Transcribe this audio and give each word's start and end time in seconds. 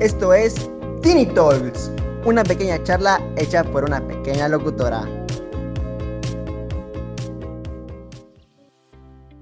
Esto 0.00 0.32
es 0.32 0.54
Tiny 1.02 1.26
Talks, 1.26 1.90
una 2.24 2.44
pequeña 2.44 2.80
charla 2.84 3.20
hecha 3.36 3.64
por 3.64 3.82
una 3.82 4.00
pequeña 4.06 4.46
locutora. 4.46 5.00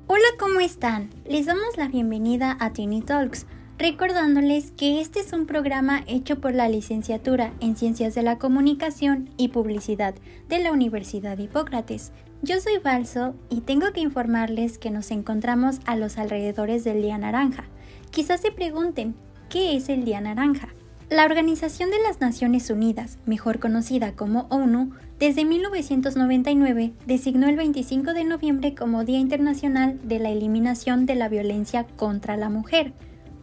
Hola, 0.06 0.24
¿cómo 0.38 0.60
están? 0.60 1.10
Les 1.26 1.44
damos 1.44 1.76
la 1.76 1.88
bienvenida 1.88 2.56
a 2.58 2.72
Tiny 2.72 3.02
Talks, 3.02 3.44
recordándoles 3.76 4.70
que 4.70 5.02
este 5.02 5.20
es 5.20 5.34
un 5.34 5.44
programa 5.44 6.02
hecho 6.06 6.40
por 6.40 6.54
la 6.54 6.70
licenciatura 6.70 7.52
en 7.60 7.76
Ciencias 7.76 8.14
de 8.14 8.22
la 8.22 8.38
Comunicación 8.38 9.28
y 9.36 9.48
Publicidad 9.48 10.14
de 10.48 10.60
la 10.60 10.72
Universidad 10.72 11.36
Hipócrates. 11.36 12.12
Yo 12.40 12.60
soy 12.60 12.78
Balso 12.82 13.34
y 13.50 13.60
tengo 13.60 13.92
que 13.92 14.00
informarles 14.00 14.78
que 14.78 14.90
nos 14.90 15.10
encontramos 15.10 15.80
a 15.84 15.96
los 15.96 16.16
alrededores 16.16 16.82
del 16.82 17.02
Día 17.02 17.18
Naranja. 17.18 17.64
Quizás 18.10 18.40
se 18.40 18.52
pregunten, 18.52 19.16
¿qué 19.48 19.76
es 19.76 19.88
el 19.88 20.04
Día 20.04 20.20
Naranja? 20.20 20.68
La 21.08 21.24
Organización 21.24 21.90
de 21.90 22.00
las 22.00 22.20
Naciones 22.20 22.68
Unidas, 22.68 23.18
mejor 23.26 23.60
conocida 23.60 24.12
como 24.12 24.46
ONU, 24.50 24.90
desde 25.20 25.44
1999 25.44 26.92
designó 27.06 27.48
el 27.48 27.56
25 27.56 28.12
de 28.12 28.24
noviembre 28.24 28.74
como 28.74 29.04
Día 29.04 29.18
Internacional 29.18 30.00
de 30.02 30.18
la 30.18 30.30
Eliminación 30.30 31.06
de 31.06 31.14
la 31.14 31.28
Violencia 31.28 31.86
contra 31.96 32.36
la 32.36 32.48
Mujer. 32.48 32.92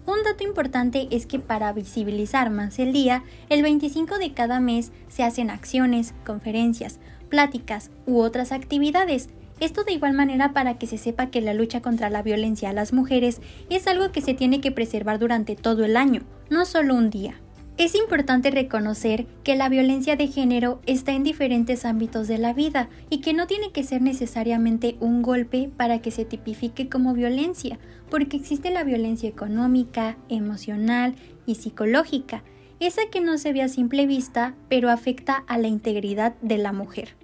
Un 0.05 0.21
dato 0.25 0.43
importante 0.43 1.07
es 1.11 1.25
que 1.25 1.39
para 1.39 1.71
visibilizar 1.71 2.49
más 2.49 2.77
el 2.79 2.91
día, 2.91 3.23
el 3.49 3.63
25 3.63 4.17
de 4.17 4.33
cada 4.33 4.59
mes 4.59 4.91
se 5.07 5.23
hacen 5.23 5.49
acciones, 5.49 6.13
conferencias, 6.25 6.99
pláticas 7.29 7.89
u 8.05 8.19
otras 8.19 8.51
actividades. 8.51 9.29
Esto 9.59 9.83
de 9.83 9.93
igual 9.93 10.13
manera 10.13 10.53
para 10.53 10.77
que 10.77 10.87
se 10.87 10.97
sepa 10.97 11.29
que 11.29 11.41
la 11.41 11.53
lucha 11.53 11.81
contra 11.81 12.09
la 12.09 12.21
violencia 12.21 12.69
a 12.69 12.73
las 12.73 12.93
mujeres 12.93 13.41
es 13.69 13.87
algo 13.87 14.11
que 14.11 14.21
se 14.21 14.33
tiene 14.33 14.61
que 14.61 14.71
preservar 14.71 15.19
durante 15.19 15.55
todo 15.55 15.85
el 15.85 15.95
año, 15.95 16.23
no 16.49 16.65
solo 16.65 16.95
un 16.95 17.09
día. 17.09 17.39
Es 17.77 17.95
importante 17.95 18.51
reconocer 18.51 19.25
que 19.43 19.55
la 19.55 19.67
violencia 19.67 20.15
de 20.15 20.27
género 20.27 20.79
está 20.85 21.13
en 21.13 21.23
diferentes 21.23 21.85
ámbitos 21.85 22.27
de 22.27 22.37
la 22.37 22.53
vida 22.53 22.87
y 23.09 23.19
que 23.21 23.33
no 23.33 23.47
tiene 23.47 23.71
que 23.71 23.83
ser 23.83 24.03
necesariamente 24.03 24.95
un 24.99 25.23
golpe 25.23 25.71
para 25.75 25.99
que 25.99 26.11
se 26.11 26.23
tipifique 26.23 26.87
como 26.87 27.15
violencia, 27.15 27.79
porque 28.11 28.37
existe 28.37 28.69
la 28.69 28.83
violencia 28.83 29.27
económica, 29.27 30.17
emocional 30.29 31.15
y 31.47 31.55
psicológica, 31.55 32.43
esa 32.79 33.01
que 33.11 33.21
no 33.21 33.39
se 33.39 33.53
ve 33.53 33.63
a 33.63 33.69
simple 33.69 34.05
vista, 34.05 34.53
pero 34.69 34.91
afecta 34.91 35.43
a 35.47 35.57
la 35.57 35.67
integridad 35.67 36.35
de 36.41 36.59
la 36.59 36.73
mujer. 36.73 37.15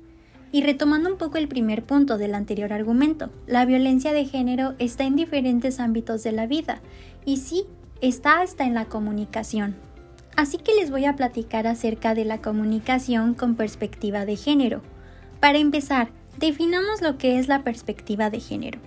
Y 0.52 0.64
retomando 0.64 1.12
un 1.12 1.18
poco 1.18 1.38
el 1.38 1.48
primer 1.48 1.84
punto 1.84 2.18
del 2.18 2.34
anterior 2.34 2.74
argumento, 2.74 3.30
la 3.46 3.66
violencia 3.66 4.14
de 4.14 4.26
género 4.26 4.74
está 4.80 5.04
en 5.04 5.16
diferentes 5.16 5.80
ámbitos 5.80 6.24
de 6.24 6.32
la 6.32 6.48
vida 6.48 6.82
y 7.26 7.38
sí, 7.38 7.66
está 8.02 8.42
hasta 8.42 8.66
en 8.66 8.74
la 8.74 8.86
comunicación. 8.86 9.76
Así 10.36 10.58
que 10.58 10.74
les 10.74 10.90
voy 10.90 11.06
a 11.06 11.16
platicar 11.16 11.68
acerca 11.68 12.16
de 12.16 12.26
la 12.26 12.42
comunicación 12.42 13.34
con 13.34 13.56
perspectiva 13.56 14.26
de 14.26 14.38
género. 14.38 14.82
Para 15.40 15.58
empezar, 15.58 16.10
definamos 16.38 17.02
lo 17.02 17.18
que 17.18 17.40
es 17.40 17.48
la 17.48 17.64
perspectiva 17.64 18.30
de 18.30 18.40
género. 18.40 18.80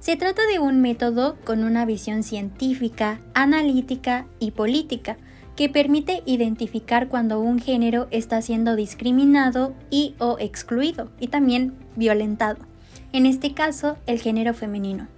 Se 0.00 0.16
trata 0.16 0.42
de 0.46 0.58
un 0.58 0.80
método 0.80 1.36
con 1.44 1.64
una 1.64 1.84
visión 1.84 2.22
científica, 2.22 3.20
analítica 3.34 4.26
y 4.38 4.52
política, 4.52 5.16
que 5.58 5.68
permite 5.68 6.22
identificar 6.24 7.08
cuando 7.08 7.40
un 7.40 7.58
género 7.58 8.06
está 8.12 8.40
siendo 8.42 8.76
discriminado 8.76 9.74
y 9.90 10.14
o 10.20 10.36
excluido 10.38 11.10
y 11.18 11.26
también 11.26 11.74
violentado. 11.96 12.58
En 13.12 13.26
este 13.26 13.54
caso, 13.54 13.96
el 14.06 14.20
género 14.20 14.54
femenino. 14.54 15.08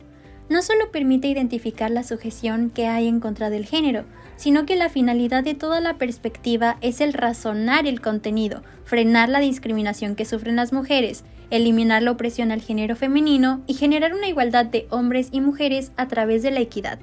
No 0.48 0.62
solo 0.62 0.90
permite 0.90 1.28
identificar 1.28 1.90
la 1.90 2.04
sujeción 2.04 2.70
que 2.70 2.86
hay 2.86 3.06
en 3.06 3.20
contra 3.20 3.50
del 3.50 3.66
género, 3.66 4.06
sino 4.36 4.64
que 4.64 4.76
la 4.76 4.88
finalidad 4.88 5.44
de 5.44 5.52
toda 5.52 5.82
la 5.82 5.98
perspectiva 5.98 6.78
es 6.80 7.02
el 7.02 7.12
razonar 7.12 7.86
el 7.86 8.00
contenido, 8.00 8.62
frenar 8.84 9.28
la 9.28 9.40
discriminación 9.40 10.16
que 10.16 10.24
sufren 10.24 10.56
las 10.56 10.72
mujeres, 10.72 11.22
eliminar 11.50 12.02
la 12.02 12.12
opresión 12.12 12.50
al 12.50 12.62
género 12.62 12.96
femenino 12.96 13.60
y 13.66 13.74
generar 13.74 14.14
una 14.14 14.28
igualdad 14.28 14.64
de 14.64 14.86
hombres 14.88 15.28
y 15.32 15.42
mujeres 15.42 15.92
a 15.98 16.08
través 16.08 16.42
de 16.42 16.50
la 16.50 16.60
equidad. 16.60 16.98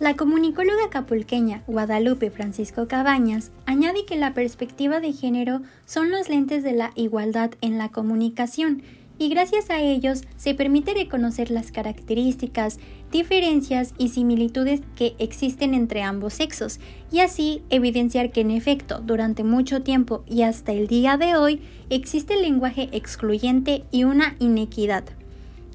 La 0.00 0.16
comunicóloga 0.16 0.90
capulqueña 0.90 1.62
Guadalupe 1.68 2.28
Francisco 2.32 2.88
Cabañas 2.88 3.52
añade 3.64 4.04
que 4.04 4.16
la 4.16 4.34
perspectiva 4.34 4.98
de 4.98 5.12
género 5.12 5.62
son 5.86 6.10
los 6.10 6.28
lentes 6.28 6.64
de 6.64 6.72
la 6.72 6.90
igualdad 6.96 7.52
en 7.60 7.78
la 7.78 7.90
comunicación 7.90 8.82
y 9.18 9.28
gracias 9.28 9.70
a 9.70 9.80
ellos 9.80 10.22
se 10.36 10.56
permite 10.56 10.94
reconocer 10.94 11.52
las 11.52 11.70
características, 11.70 12.80
diferencias 13.12 13.94
y 13.96 14.08
similitudes 14.08 14.80
que 14.96 15.14
existen 15.20 15.74
entre 15.74 16.02
ambos 16.02 16.34
sexos 16.34 16.80
y 17.12 17.20
así 17.20 17.62
evidenciar 17.70 18.32
que 18.32 18.40
en 18.40 18.50
efecto 18.50 18.98
durante 18.98 19.44
mucho 19.44 19.82
tiempo 19.82 20.24
y 20.26 20.42
hasta 20.42 20.72
el 20.72 20.88
día 20.88 21.16
de 21.18 21.36
hoy 21.36 21.62
existe 21.88 22.34
el 22.34 22.42
lenguaje 22.42 22.88
excluyente 22.90 23.84
y 23.92 24.02
una 24.02 24.34
inequidad. 24.40 25.04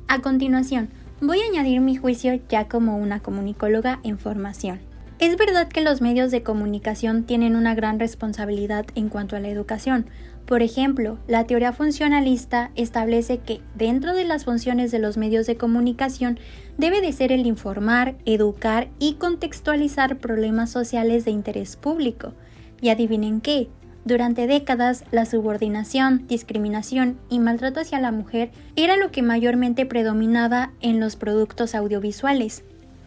A 0.09 0.19
continuación, 0.19 0.89
Voy 1.21 1.41
a 1.41 1.47
añadir 1.47 1.81
mi 1.81 1.97
juicio 1.97 2.39
ya 2.47 2.69
como 2.69 2.97
una 2.97 3.19
comunicóloga 3.19 3.99
en 4.03 4.19
formación. 4.19 4.79
Es 5.19 5.35
verdad 5.35 5.67
que 5.67 5.81
los 5.81 5.99
medios 5.99 6.31
de 6.31 6.43
comunicación 6.43 7.25
tienen 7.25 7.57
una 7.57 7.75
gran 7.75 7.99
responsabilidad 7.99 8.85
en 8.95 9.09
cuanto 9.09 9.35
a 9.35 9.41
la 9.41 9.49
educación. 9.49 10.05
Por 10.45 10.61
ejemplo, 10.61 11.17
la 11.27 11.43
teoría 11.43 11.73
funcionalista 11.73 12.71
establece 12.75 13.39
que 13.39 13.59
dentro 13.75 14.13
de 14.13 14.23
las 14.23 14.45
funciones 14.45 14.91
de 14.91 14.99
los 14.99 15.17
medios 15.17 15.45
de 15.45 15.57
comunicación 15.57 16.39
debe 16.77 17.01
de 17.01 17.11
ser 17.11 17.33
el 17.33 17.45
informar, 17.45 18.15
educar 18.23 18.87
y 18.97 19.15
contextualizar 19.15 20.19
problemas 20.19 20.71
sociales 20.71 21.25
de 21.25 21.31
interés 21.31 21.75
público. 21.75 22.31
Y 22.79 22.87
adivinen 22.89 23.41
qué, 23.41 23.67
durante 24.09 24.47
décadas, 24.47 25.05
la 25.11 25.25
subordinación, 25.25 26.27
discriminación 26.27 27.19
y 27.29 27.39
maltrato 27.39 27.79
hacia 27.79 28.01
la 28.01 28.11
mujer 28.11 28.49
era 28.75 28.97
lo 28.97 29.11
que 29.11 29.21
mayormente 29.21 29.85
predominaba 29.85 30.71
en 30.81 30.99
los 30.99 31.15
productos 31.15 31.75
audiovisuales. 31.75 32.63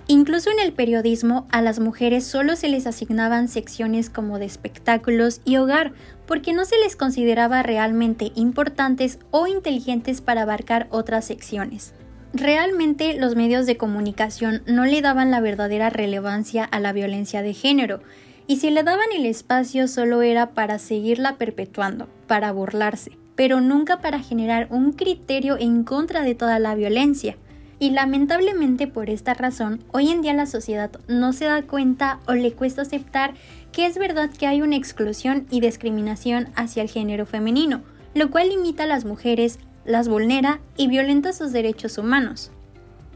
Incluso 0.07 0.51
en 0.51 0.61
el 0.61 0.73
periodismo 0.73 1.47
a 1.51 1.61
las 1.61 1.81
mujeres 1.81 2.25
solo 2.25 2.55
se 2.55 2.69
les 2.69 2.87
asignaban 2.87 3.49
secciones 3.49 4.11
como 4.11 4.39
de 4.39 4.47
espectáculos 4.47 5.41
y 5.45 5.57
hogar, 5.57 5.93
porque 6.27 6.53
no 6.53 6.65
se 6.65 6.79
les 6.79 6.95
consideraba 6.95 7.63
realmente 7.63 8.31
importantes 8.37 9.19
o 9.33 9.47
inteligentes 9.49 10.21
para 10.21 10.43
abarcar 10.43 10.87
otras 10.91 11.25
secciones. 11.25 11.95
Realmente 12.33 13.15
los 13.15 13.35
medios 13.35 13.67
de 13.67 13.77
comunicación 13.77 14.63
no 14.67 14.87
le 14.87 15.03
daban 15.03 15.31
la 15.31 15.41
verdadera 15.41 15.91
relevancia 15.91 16.65
a 16.65 16.81
la 16.81 16.93
violencia 16.93 17.43
de 17.43 17.55
género, 17.55 18.01
y 18.47 18.57
si 18.57 18.71
le 18.71 18.83
daban 18.83 19.07
el 19.15 19.27
espacio 19.27 19.89
solo 19.89 20.23
era 20.23 20.51
para 20.51 20.79
seguirla 20.79 21.37
perpetuando, 21.37 22.09
para 22.27 22.53
burlarse, 22.53 23.13
pero 23.35 23.61
nunca 23.61 24.01
para 24.01 24.21
generar 24.21 24.69
un 24.71 24.93
criterio 24.93 25.57
en 25.59 25.85
contra 25.85 26.23
de 26.23 26.35
toda 26.35 26.59
la 26.59 26.75
violencia. 26.75 27.37
Y 27.79 27.91
lamentablemente 27.91 28.87
por 28.87 29.11
esta 29.11 29.35
razón, 29.35 29.83
hoy 29.93 30.11
en 30.11 30.23
día 30.23 30.35
la 30.35 30.47
sociedad 30.47 30.91
no 31.09 31.33
se 31.33 31.47
da 31.47 31.63
cuenta 31.63 32.21
o 32.29 32.35
le 32.35 32.53
cuesta 32.53 32.83
aceptar 32.83 33.35
que 33.73 33.87
es 33.87 33.99
verdad 33.99 34.31
que 34.31 34.47
hay 34.47 34.63
una 34.63 34.77
exclusión 34.77 35.47
y 35.51 35.61
discriminación 35.61 36.49
hacia 36.55 36.83
el 36.83 36.91
género 36.91 37.27
femenino, 37.27 37.83
lo 38.15 38.31
cual 38.31 38.51
limita 38.51 38.85
a 38.85 38.87
las 38.87 39.05
mujeres, 39.05 39.59
las 39.85 40.09
vulnera 40.09 40.61
y 40.77 40.87
violenta 40.87 41.33
sus 41.33 41.53
derechos 41.53 41.99
humanos. 41.99 42.53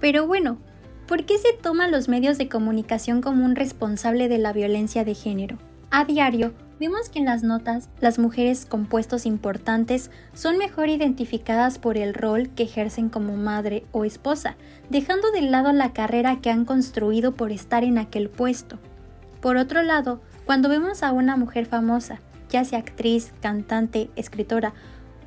Pero 0.01 0.27
bueno, 0.27 0.59
¿Por 1.07 1.25
qué 1.25 1.39
se 1.39 1.53
toman 1.53 1.93
los 1.93 2.09
medios 2.09 2.37
de 2.37 2.49
comunicación 2.49 3.23
como 3.23 3.45
un 3.45 3.55
responsable 3.55 4.29
de 4.29 4.39
la 4.39 4.53
violencia 4.53 5.05
de 5.05 5.15
género? 5.15 5.57
A 5.93 6.05
diario, 6.05 6.53
vemos 6.81 7.11
que 7.11 7.21
en 7.21 7.27
las 7.27 7.45
notas 7.45 7.89
las 8.01 8.19
mujeres 8.19 8.67
con 8.67 8.87
puestos 8.87 9.25
importantes 9.25 10.11
son 10.35 10.59
mejor 10.59 10.89
identificadas 10.89 11.79
por 11.79 11.97
el 11.97 12.13
rol 12.13 12.49
que 12.57 12.65
ejercen 12.65 13.09
como 13.09 13.37
madre 13.37 13.85
o 13.93 14.05
esposa, 14.05 14.57
dejando 14.91 15.31
de 15.31 15.43
lado 15.43 15.71
la 15.71 15.93
carrera 15.93 16.41
que 16.41 16.51
han 16.51 16.65
construido 16.65 17.37
por 17.37 17.53
estar 17.53 17.85
en 17.85 17.99
aquel 17.99 18.29
puesto. 18.29 18.81
Por 19.41 19.59
otro 19.59 19.85
lado, 19.85 20.21
cuando 20.45 20.69
vemos 20.69 21.05
a 21.05 21.13
una 21.13 21.37
mujer 21.37 21.67
famosa, 21.67 22.19
ya 22.51 22.65
sea 22.65 22.81
actriz, 22.81 23.33
cantante, 23.41 24.11
escritora 24.17 24.75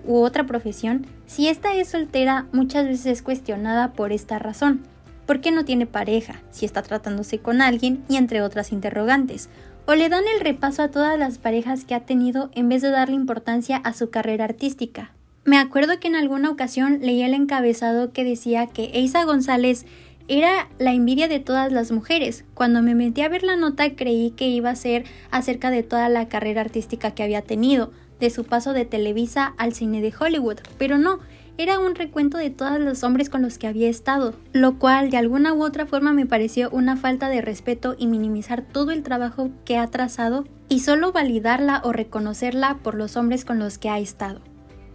u 0.06 0.18
otra 0.18 0.46
profesión, 0.46 1.06
si 1.26 1.48
ésta 1.48 1.74
es 1.74 1.88
soltera 1.88 2.48
muchas 2.52 2.86
veces 2.86 3.06
es 3.06 3.22
cuestionada 3.22 3.94
por 3.94 4.12
esta 4.12 4.40
razón, 4.40 4.82
¿Por 5.30 5.42
qué 5.42 5.52
no 5.52 5.64
tiene 5.64 5.86
pareja? 5.86 6.42
Si 6.50 6.66
está 6.66 6.82
tratándose 6.82 7.38
con 7.38 7.62
alguien 7.62 8.04
y 8.10 8.16
entre 8.16 8.42
otras 8.42 8.72
interrogantes. 8.72 9.48
O 9.86 9.94
le 9.94 10.10
dan 10.10 10.24
el 10.28 10.40
repaso 10.40 10.82
a 10.82 10.90
todas 10.90 11.20
las 11.20 11.38
parejas 11.38 11.86
que 11.86 11.94
ha 11.94 12.00
tenido 12.00 12.50
en 12.56 12.68
vez 12.68 12.82
de 12.82 12.90
darle 12.90 13.14
importancia 13.14 13.78
a 13.78 13.94
su 13.94 14.10
carrera 14.10 14.46
artística. 14.46 15.14
Me 15.46 15.60
acuerdo 15.60 16.00
que 16.00 16.08
en 16.08 16.16
alguna 16.16 16.50
ocasión 16.50 16.98
leí 17.04 17.22
el 17.22 17.36
encabezado 17.36 18.12
que 18.12 18.24
decía 18.24 18.66
que 18.66 18.86
Eisa 18.86 19.24
González 19.24 19.86
era 20.28 20.68
la 20.80 20.94
envidia 20.94 21.28
de 21.28 21.40
todas 21.40 21.72
las 21.72 21.92
mujeres. 21.92 22.44
Cuando 22.56 22.82
me 22.82 22.96
metí 22.96 23.22
a 23.22 23.30
ver 23.30 23.44
la 23.44 23.56
nota 23.56 23.96
creí 23.96 24.32
que 24.32 24.48
iba 24.48 24.72
a 24.72 24.76
ser 24.76 25.06
acerca 25.30 25.70
de 25.70 25.84
toda 25.84 26.10
la 26.10 26.28
carrera 26.28 26.62
artística 26.62 27.12
que 27.12 27.22
había 27.22 27.44
tenido, 27.44 27.92
de 28.20 28.32
su 28.32 28.46
paso 28.46 28.74
de 28.74 28.86
Televisa 28.86 29.54
al 29.58 29.74
cine 29.74 30.02
de 30.02 30.12
Hollywood, 30.20 30.58
pero 30.80 30.98
no, 30.98 31.20
era 31.60 31.78
un 31.78 31.94
recuento 31.94 32.38
de 32.38 32.52
todos 32.52 32.80
los 32.80 33.04
hombres 33.04 33.30
con 33.30 33.42
los 33.42 33.58
que 33.58 33.68
había 33.68 33.90
estado, 33.90 34.34
lo 34.54 34.80
cual 34.80 35.12
de 35.12 35.18
alguna 35.18 35.54
u 35.54 35.62
otra 35.62 35.86
forma 35.86 36.14
me 36.14 36.26
pareció 36.26 36.70
una 36.70 36.96
falta 36.96 37.28
de 37.28 37.42
respeto 37.42 37.98
y 38.00 38.08
minimizar 38.08 38.62
todo 38.62 38.92
el 38.92 39.04
trabajo 39.04 39.50
que 39.66 39.78
ha 39.78 39.86
trazado 39.88 40.46
y 40.70 40.80
solo 40.80 41.12
validarla 41.12 41.82
o 41.84 41.92
reconocerla 41.92 42.78
por 42.82 42.96
los 42.96 43.18
hombres 43.18 43.44
con 43.44 43.60
los 43.60 43.78
que 43.78 43.90
ha 43.90 44.00
estado. 44.00 44.40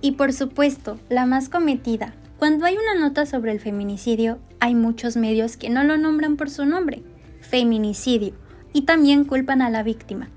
Y 0.00 0.12
por 0.12 0.32
supuesto, 0.32 0.98
la 1.10 1.26
más 1.26 1.50
cometida. 1.50 2.14
Cuando 2.38 2.64
hay 2.64 2.78
una 2.78 2.98
nota 2.98 3.26
sobre 3.26 3.52
el 3.52 3.60
feminicidio, 3.60 4.38
hay 4.58 4.74
muchos 4.74 5.18
medios 5.18 5.58
que 5.58 5.68
no 5.68 5.84
lo 5.84 5.98
nombran 5.98 6.36
por 6.36 6.48
su 6.48 6.64
nombre, 6.64 7.02
feminicidio, 7.42 8.32
y 8.72 8.82
también 8.82 9.24
culpan 9.24 9.60
a 9.60 9.68
la 9.68 9.82
víctima. 9.82 10.30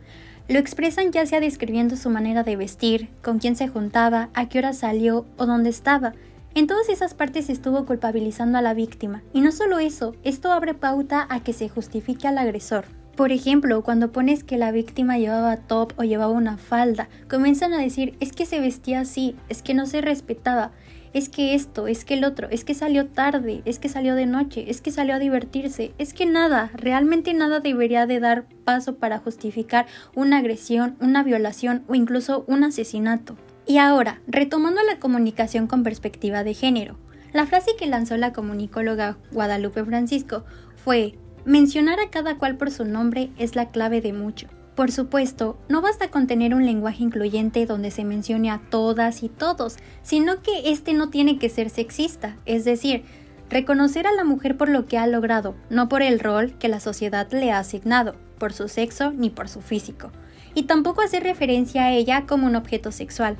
Lo 0.49 0.59
expresan 0.59 1.11
ya 1.11 1.25
sea 1.25 1.41
describiendo 1.41 1.97
su 1.97 2.09
manera 2.09 2.43
de 2.43 2.55
vestir, 2.55 3.09
con 3.21 3.39
quién 3.39 3.57
se 3.57 3.67
juntaba, 3.67 4.29
a 4.33 4.47
qué 4.47 4.59
hora 4.59 4.71
salió 4.71 5.25
o 5.35 5.45
dónde 5.45 5.69
estaba. 5.69 6.13
En 6.55 6.67
todas 6.67 6.87
esas 6.87 7.13
partes 7.13 7.49
estuvo 7.49 7.85
culpabilizando 7.85 8.57
a 8.57 8.61
la 8.61 8.73
víctima. 8.73 9.23
Y 9.33 9.41
no 9.41 9.51
solo 9.51 9.79
eso, 9.79 10.15
esto 10.23 10.53
abre 10.53 10.73
pauta 10.73 11.27
a 11.29 11.41
que 11.41 11.51
se 11.51 11.67
justifique 11.67 12.29
al 12.29 12.37
agresor. 12.37 12.85
Por 13.17 13.33
ejemplo, 13.33 13.83
cuando 13.83 14.11
pones 14.13 14.45
que 14.45 14.57
la 14.57 14.71
víctima 14.71 15.17
llevaba 15.17 15.57
top 15.57 15.91
o 15.97 16.03
llevaba 16.03 16.31
una 16.31 16.57
falda, 16.57 17.09
comienzan 17.27 17.73
a 17.73 17.79
decir 17.79 18.15
es 18.19 18.31
que 18.31 18.45
se 18.45 18.61
vestía 18.61 19.01
así, 19.01 19.35
es 19.49 19.61
que 19.61 19.73
no 19.73 19.85
se 19.85 20.01
respetaba, 20.01 20.71
es 21.17 21.29
que 21.29 21.55
esto, 21.55 21.87
es 21.87 22.05
que 22.05 22.13
el 22.13 22.23
otro, 22.23 22.47
es 22.51 22.63
que 22.63 22.75
salió 22.75 23.07
tarde, 23.07 23.63
es 23.65 23.79
que 23.79 23.89
salió 23.89 24.13
de 24.13 24.27
noche, 24.27 24.65
es 24.69 24.81
que 24.81 24.91
salió 24.91 25.15
a 25.15 25.19
divertirse, 25.19 25.93
es 25.97 26.13
que 26.13 26.27
nada, 26.27 26.69
realmente 26.75 27.33
nada 27.33 27.59
debería 27.59 28.05
de 28.05 28.19
dar 28.19 28.45
paso 28.63 28.97
para 28.97 29.17
justificar 29.17 29.87
una 30.15 30.37
agresión, 30.37 30.95
una 30.99 31.23
violación 31.23 31.83
o 31.87 31.95
incluso 31.95 32.45
un 32.47 32.63
asesinato. 32.63 33.35
Y 33.65 33.79
ahora, 33.79 34.21
retomando 34.27 34.81
la 34.83 34.99
comunicación 34.99 35.65
con 35.65 35.83
perspectiva 35.83 36.43
de 36.43 36.53
género, 36.53 36.97
la 37.33 37.47
frase 37.47 37.71
que 37.77 37.87
lanzó 37.87 38.15
la 38.17 38.31
comunicóloga 38.31 39.17
Guadalupe 39.31 39.83
Francisco 39.83 40.45
fue 40.75 41.15
Mencionar 41.45 41.99
a 42.01 42.09
cada 42.09 42.37
cual 42.37 42.57
por 42.57 42.71
su 42.71 42.83
nombre 42.83 43.29
es 43.37 43.55
la 43.55 43.71
clave 43.71 44.01
de 44.01 44.11
mucho. 44.11 44.47
Por 44.77 44.91
supuesto, 44.91 45.57
no 45.69 45.81
basta 45.81 46.11
con 46.11 46.27
tener 46.27 46.53
un 46.53 46.63
lenguaje 46.63 47.01
incluyente 47.01 47.65
donde 47.65 47.89
se 47.89 48.03
mencione 48.03 48.51
a 48.51 48.61
todas 48.69 49.23
y 49.23 49.27
todos, 49.27 49.77
sino 50.03 50.43
que 50.43 50.69
este 50.69 50.93
no 50.93 51.09
tiene 51.09 51.39
que 51.39 51.49
ser 51.49 51.71
sexista, 51.71 52.37
es 52.45 52.63
decir, 52.63 53.03
reconocer 53.49 54.05
a 54.05 54.11
la 54.11 54.23
mujer 54.23 54.55
por 54.55 54.69
lo 54.69 54.85
que 54.85 54.99
ha 54.99 55.07
logrado, 55.07 55.55
no 55.71 55.89
por 55.89 56.03
el 56.03 56.19
rol 56.19 56.53
que 56.59 56.67
la 56.67 56.79
sociedad 56.79 57.27
le 57.31 57.51
ha 57.51 57.57
asignado, 57.57 58.13
por 58.37 58.53
su 58.53 58.67
sexo 58.67 59.11
ni 59.13 59.31
por 59.31 59.49
su 59.49 59.61
físico, 59.61 60.11
y 60.53 60.63
tampoco 60.63 61.01
hacer 61.01 61.23
referencia 61.23 61.85
a 61.85 61.91
ella 61.93 62.27
como 62.27 62.45
un 62.45 62.55
objeto 62.55 62.91
sexual, 62.91 63.35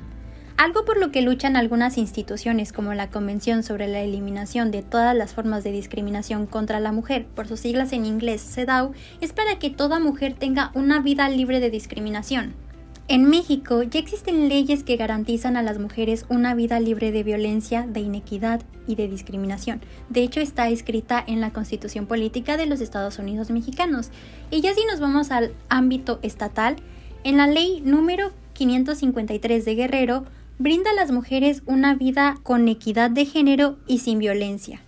algo 0.58 0.86
por 0.86 0.98
lo 0.98 1.12
que 1.12 1.22
luchan 1.22 1.56
algunas 1.56 1.98
instituciones 1.98 2.74
como 2.74 2.94
la 2.96 3.10
Convención 3.10 3.62
sobre 3.62 3.88
la 3.88 4.02
Eliminación 4.02 4.72
de 4.72 4.82
todas 4.82 5.16
las 5.16 5.34
formas 5.34 5.64
de 5.64 5.72
discriminación 5.72 6.48
contra 6.48 6.80
la 6.80 6.92
mujer, 6.92 7.28
por 7.28 7.48
sus 7.48 7.60
siglas 7.60 7.94
en 7.94 8.06
inglés 8.06 8.42
CEDAW, 8.42 8.92
es 9.22 9.34
para 9.34 9.60
que 9.60 9.70
toda 9.70 10.00
mujer 10.00 10.34
tenga 10.34 10.72
una 10.74 11.00
vida 11.00 11.30
libre 11.30 11.60
de 11.60 11.70
discriminación. 11.70 12.56
En 13.08 13.24
México 13.24 13.84
ya 13.84 14.00
existen 14.00 14.50
leyes 14.50 14.84
que 14.84 14.98
garantizan 14.98 15.56
a 15.56 15.64
las 15.64 15.80
mujeres 15.80 16.26
una 16.28 16.56
vida 16.56 16.80
libre 16.80 17.14
de 17.14 17.24
violencia, 17.24 17.86
de 17.88 18.02
inequidad 18.02 18.62
y 18.86 18.96
de 18.96 19.08
discriminación. 19.08 19.80
De 20.10 20.24
hecho, 20.24 20.42
está 20.42 20.68
escrita 20.68 21.24
en 21.26 21.40
la 21.40 21.52
Constitución 21.52 22.06
Política 22.06 22.58
de 22.58 22.66
los 22.66 22.82
Estados 22.82 23.18
Unidos 23.20 23.50
Mexicanos. 23.50 24.10
Y 24.52 24.60
ya 24.60 24.74
si 24.74 24.84
nos 24.86 25.00
vamos 25.00 25.32
al 25.32 25.54
ámbito 25.70 26.20
estatal, 26.22 26.76
en 27.24 27.38
la 27.38 27.48
ley 27.48 27.82
número 27.86 28.34
553 28.54 29.64
de 29.64 29.76
Guerrero 29.76 30.26
brinda 30.60 30.92
a 30.92 30.96
las 30.96 31.12
mujeres 31.12 31.62
una 31.66 31.96
vida 31.96 32.36
con 32.44 32.68
equidad 32.68 33.12
de 33.12 33.26
género 33.26 33.78
y 33.88 34.00
sin 34.00 34.20
violencia. 34.20 34.82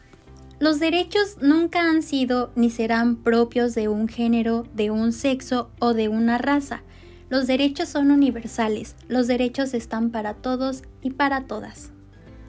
Los 0.59 0.79
derechos 0.79 1.37
nunca 1.41 1.89
han 1.89 2.01
sido 2.01 2.51
ni 2.55 2.69
serán 2.69 3.15
propios 3.15 3.75
de 3.75 3.87
un 3.87 4.07
género, 4.07 4.65
de 4.73 4.91
un 4.91 5.13
sexo 5.13 5.71
o 5.79 5.93
de 5.93 6.09
una 6.09 6.37
raza. 6.37 6.83
Los 7.29 7.47
derechos 7.47 7.87
son 7.89 8.11
universales, 8.11 8.95
los 9.07 9.27
derechos 9.27 9.73
están 9.73 10.09
para 10.09 10.33
todos 10.33 10.83
y 11.01 11.11
para 11.11 11.45
todas. 11.45 11.91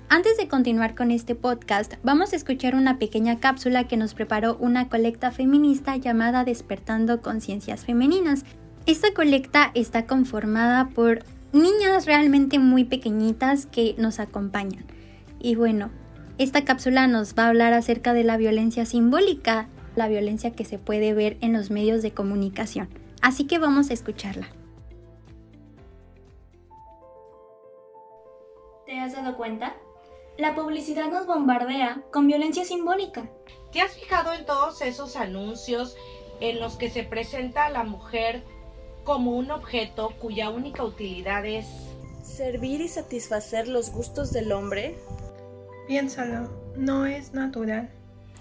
Antes 0.09 0.37
de 0.39 0.49
continuar 0.49 0.97
con 0.97 1.13
este 1.13 1.37
podcast, 1.37 1.95
vamos 2.03 2.33
a 2.33 2.37
escuchar 2.37 2.75
una 2.75 2.99
pequeña 2.99 3.39
cápsula 3.39 3.87
que 3.87 3.97
nos 3.97 4.15
preparó 4.15 4.57
una 4.57 4.89
colecta 4.89 5.31
feminista 5.31 5.97
llamada 5.97 6.43
Despertando 6.43 7.21
Conciencias 7.21 7.85
Femeninas. 7.85 8.45
Esta 8.87 9.15
colecta 9.15 9.71
está 9.75 10.07
conformada 10.07 10.89
por 10.89 11.23
niñas 11.53 12.07
realmente 12.07 12.59
muy 12.59 12.85
pequeñitas 12.85 13.67
que 13.67 13.95
nos 13.99 14.21
acompañan. 14.21 14.85
Y 15.39 15.55
bueno, 15.55 15.91
esta 16.39 16.65
cápsula 16.65 17.07
nos 17.07 17.35
va 17.35 17.45
a 17.45 17.49
hablar 17.49 17.73
acerca 17.73 18.13
de 18.13 18.25
la 18.25 18.37
violencia 18.37 18.87
simbólica, 18.87 19.69
la 19.97 20.09
violencia 20.09 20.53
que 20.53 20.65
se 20.65 20.79
puede 20.79 21.15
ver 21.15 21.37
en 21.41 21.53
los 21.53 21.71
medios 21.71 22.03
de 22.03 22.13
comunicación. 22.13 22.89
Así 23.21 23.47
que 23.47 23.59
vamos 23.59 23.91
a 23.91 23.95
escucharla. 23.95 24.49
¿Te 28.87 28.99
has 28.99 29.13
dado 29.13 29.37
cuenta? 29.37 29.75
La 30.39 30.55
publicidad 30.55 31.11
nos 31.11 31.27
bombardea 31.27 32.03
con 32.11 32.27
violencia 32.27 32.65
simbólica. 32.65 33.29
¿Te 33.73 33.83
has 33.83 33.93
fijado 33.93 34.33
en 34.33 34.47
todos 34.47 34.81
esos 34.83 35.17
anuncios 35.17 35.97
en 36.41 36.59
los 36.59 36.77
que 36.77 36.89
se 36.89 37.05
presenta 37.05 37.67
a 37.67 37.71
la 37.71 37.85
mujer 37.85 38.43
como 39.11 39.33
un 39.33 39.51
objeto 39.51 40.11
cuya 40.21 40.51
única 40.51 40.85
utilidad 40.85 41.45
es 41.45 41.67
servir 42.23 42.81
y 42.81 42.87
satisfacer 42.87 43.67
los 43.67 43.91
gustos 43.91 44.33
del 44.33 44.53
hombre? 44.53 44.97
Piénsalo, 45.89 46.49
no 46.77 47.07
es 47.07 47.35
natural. 47.35 47.91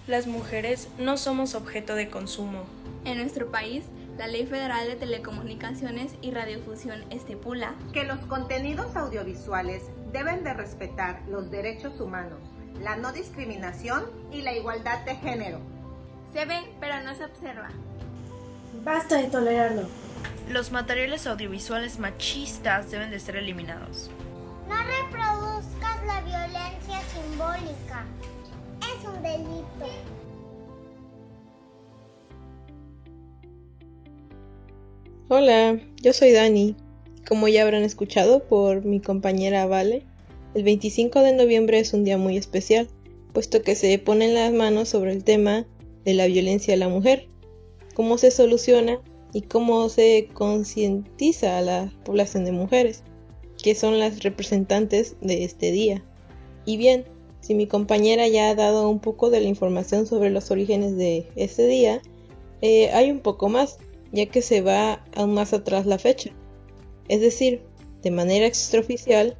Las 0.06 0.28
mujeres 0.28 0.88
no 1.00 1.18
somos 1.18 1.56
objeto 1.56 1.96
de 1.96 2.12
consumo. 2.12 2.66
En 3.04 3.18
nuestro 3.18 3.50
país, 3.50 3.84
la 4.20 4.28
Ley 4.28 4.46
Federal 4.46 4.88
de 4.88 4.96
Telecomunicaciones 4.96 6.12
y 6.22 6.30
Radiofusión 6.30 7.04
estipula 7.10 7.74
que 7.92 8.04
los 8.04 8.20
contenidos 8.28 8.96
audiovisuales 8.96 9.82
deben 10.14 10.44
de 10.44 10.54
respetar 10.54 11.24
los 11.28 11.50
derechos 11.50 12.00
humanos, 12.00 12.42
la 12.80 12.96
no 12.96 13.12
discriminación 13.12 14.04
y 14.32 14.44
la 14.44 14.54
igualdad 14.56 15.04
de 15.04 15.16
género. 15.16 15.62
Se 16.32 16.46
ve, 16.46 16.60
pero 16.80 17.02
no 17.02 17.16
se 17.16 17.26
observa. 17.26 17.70
Basta 18.84 19.16
de 19.16 19.30
tolerarlo. 19.30 20.09
Los 20.50 20.72
materiales 20.72 21.28
audiovisuales 21.28 22.00
machistas 22.00 22.90
deben 22.90 23.12
de 23.12 23.20
ser 23.20 23.36
eliminados. 23.36 24.10
No 24.68 24.76
reproduzcas 24.76 26.06
la 26.06 26.22
violencia 26.22 27.02
simbólica. 27.14 28.06
Es 28.82 29.08
un 29.08 29.22
delito. 29.22 29.86
Hola, 35.28 35.80
yo 36.02 36.14
soy 36.14 36.32
Dani. 36.32 36.76
Como 37.28 37.48
ya 37.48 37.62
habrán 37.62 37.84
escuchado 37.84 38.44
por 38.48 38.84
mi 38.84 39.00
compañera 39.00 39.68
Vale, 39.68 40.04
el 40.56 40.64
25 40.64 41.22
de 41.22 41.34
noviembre 41.34 41.78
es 41.78 41.94
un 41.94 42.04
día 42.04 42.18
muy 42.18 42.38
especial, 42.38 42.88
puesto 43.34 43.62
que 43.62 43.76
se 43.76 44.00
ponen 44.00 44.34
las 44.34 44.52
manos 44.52 44.90
sobre 44.90 45.12
el 45.12 45.24
tema 45.24 45.68
de 46.06 46.16
la 46.16 46.26
violencia 46.26 46.74
a 46.74 46.78
la 46.78 46.90
mujer, 46.90 47.28
cómo 47.94 48.18
se 48.18 48.32
soluciona 48.32 49.00
y 49.34 49.42
cómo 49.42 49.90
se 49.90 50.30
concientiza 50.34 51.58
a 51.58 51.62
la 51.62 51.94
población 52.04 52.46
de 52.46 52.52
mujeres, 52.52 53.04
que 53.62 53.76
son 53.76 54.00
las 54.00 54.24
representantes 54.24 55.16
de 55.22 55.44
este 55.44 55.72
día. 55.72 56.04
Y 56.66 56.78
bien, 56.78 57.06
si 57.42 57.56
mi 57.56 57.68
compañera 57.68 58.28
ya 58.28 58.50
ha 58.50 58.56
dado 58.56 58.90
un 58.90 59.00
poco 59.00 59.30
de 59.30 59.42
la 59.42 59.48
información 59.48 60.06
sobre 60.06 60.30
los 60.30 60.52
orígenes 60.52 60.98
de 60.98 61.28
este 61.36 61.68
día, 61.68 62.02
eh, 62.62 62.90
hay 62.92 63.12
un 63.12 63.20
poco 63.20 63.50
más, 63.50 63.78
ya 64.12 64.26
que 64.26 64.42
se 64.42 64.62
va 64.62 65.06
aún 65.16 65.34
más 65.34 65.54
atrás 65.54 65.86
la 65.86 66.00
fecha. 66.00 66.32
Es 67.08 67.22
decir, 67.22 67.62
de 68.02 68.12
manera 68.12 68.46
extraoficial, 68.46 69.38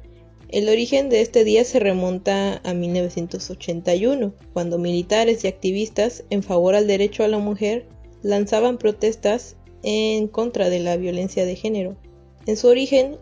el 0.48 0.68
origen 0.68 1.08
de 1.08 1.20
este 1.20 1.44
día 1.44 1.64
se 1.64 1.78
remonta 1.78 2.60
a 2.64 2.74
1981, 2.74 4.34
cuando 4.52 4.78
militares 4.78 5.44
y 5.44 5.48
activistas 5.48 6.24
en 6.30 6.42
favor 6.42 6.74
al 6.74 6.88
derecho 6.88 7.22
a 7.22 7.28
la 7.28 7.38
mujer 7.38 7.86
lanzaban 8.22 8.76
protestas 8.76 9.56
en 9.82 10.28
contra 10.28 10.70
de 10.70 10.80
la 10.80 10.96
violencia 10.96 11.44
de 11.44 11.56
género. 11.56 11.96
En 12.46 12.56
su 12.56 12.68
origen, 12.68 13.16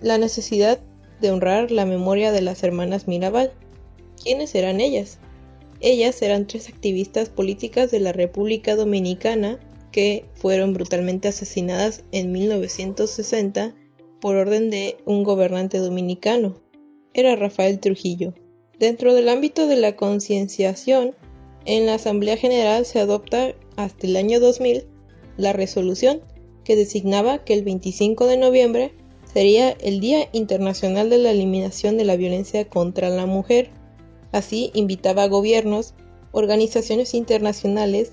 la 0.00 0.18
necesidad 0.18 0.80
de 1.20 1.30
honrar 1.30 1.70
la 1.70 1.86
memoria 1.86 2.32
de 2.32 2.42
las 2.42 2.62
hermanas 2.62 3.06
Mirabal. 3.06 3.52
¿Quiénes 4.22 4.54
eran 4.54 4.80
ellas? 4.80 5.18
Ellas 5.80 6.20
eran 6.22 6.46
tres 6.46 6.68
activistas 6.68 7.28
políticas 7.28 7.90
de 7.90 8.00
la 8.00 8.12
República 8.12 8.76
Dominicana 8.76 9.58
que 9.90 10.24
fueron 10.34 10.72
brutalmente 10.72 11.28
asesinadas 11.28 12.04
en 12.12 12.32
1960 12.32 13.74
por 14.20 14.36
orden 14.36 14.70
de 14.70 14.96
un 15.04 15.22
gobernante 15.24 15.78
dominicano. 15.78 16.60
Era 17.14 17.36
Rafael 17.36 17.78
Trujillo. 17.78 18.34
Dentro 18.78 19.14
del 19.14 19.28
ámbito 19.28 19.66
de 19.66 19.76
la 19.76 19.96
concienciación, 19.96 21.14
en 21.64 21.86
la 21.86 21.94
Asamblea 21.94 22.36
General 22.36 22.84
se 22.86 22.98
adopta 22.98 23.54
hasta 23.76 24.06
el 24.06 24.16
año 24.16 24.40
2000 24.40 24.86
la 25.36 25.52
resolución 25.52 26.20
que 26.64 26.76
designaba 26.76 27.44
que 27.44 27.54
el 27.54 27.64
25 27.64 28.26
de 28.26 28.36
noviembre 28.36 28.92
sería 29.32 29.70
el 29.70 30.00
Día 30.00 30.28
Internacional 30.32 31.10
de 31.10 31.18
la 31.18 31.30
Eliminación 31.30 31.96
de 31.96 32.04
la 32.04 32.16
Violencia 32.16 32.68
contra 32.68 33.08
la 33.08 33.26
Mujer 33.26 33.70
Así 34.32 34.70
invitaba 34.72 35.24
a 35.24 35.28
gobiernos, 35.28 35.92
organizaciones 36.32 37.12
internacionales 37.12 38.12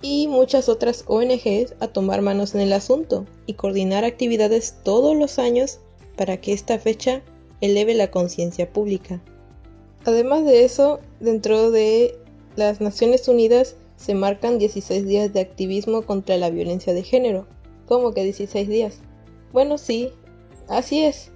y 0.00 0.26
muchas 0.26 0.70
otras 0.70 1.04
ONGs 1.06 1.74
a 1.78 1.88
tomar 1.88 2.22
manos 2.22 2.54
en 2.54 2.62
el 2.62 2.72
asunto 2.72 3.26
y 3.44 3.52
coordinar 3.52 4.04
actividades 4.04 4.76
todos 4.82 5.14
los 5.14 5.38
años 5.38 5.78
para 6.16 6.38
que 6.38 6.54
esta 6.54 6.78
fecha 6.78 7.22
eleve 7.60 7.94
la 7.94 8.10
conciencia 8.10 8.72
pública. 8.72 9.22
Además 10.06 10.46
de 10.46 10.64
eso, 10.64 11.00
dentro 11.20 11.70
de 11.70 12.18
las 12.56 12.80
Naciones 12.80 13.28
Unidas 13.28 13.76
se 14.00 14.14
marcan 14.14 14.58
16 14.58 15.06
días 15.06 15.32
de 15.32 15.40
activismo 15.40 16.02
contra 16.02 16.38
la 16.38 16.48
violencia 16.48 16.94
de 16.94 17.02
género. 17.02 17.46
¿Cómo 17.86 18.12
que 18.12 18.24
16 18.24 18.68
días? 18.68 19.00
Bueno, 19.52 19.76
sí, 19.76 20.10
así 20.68 21.04
es. 21.04 21.30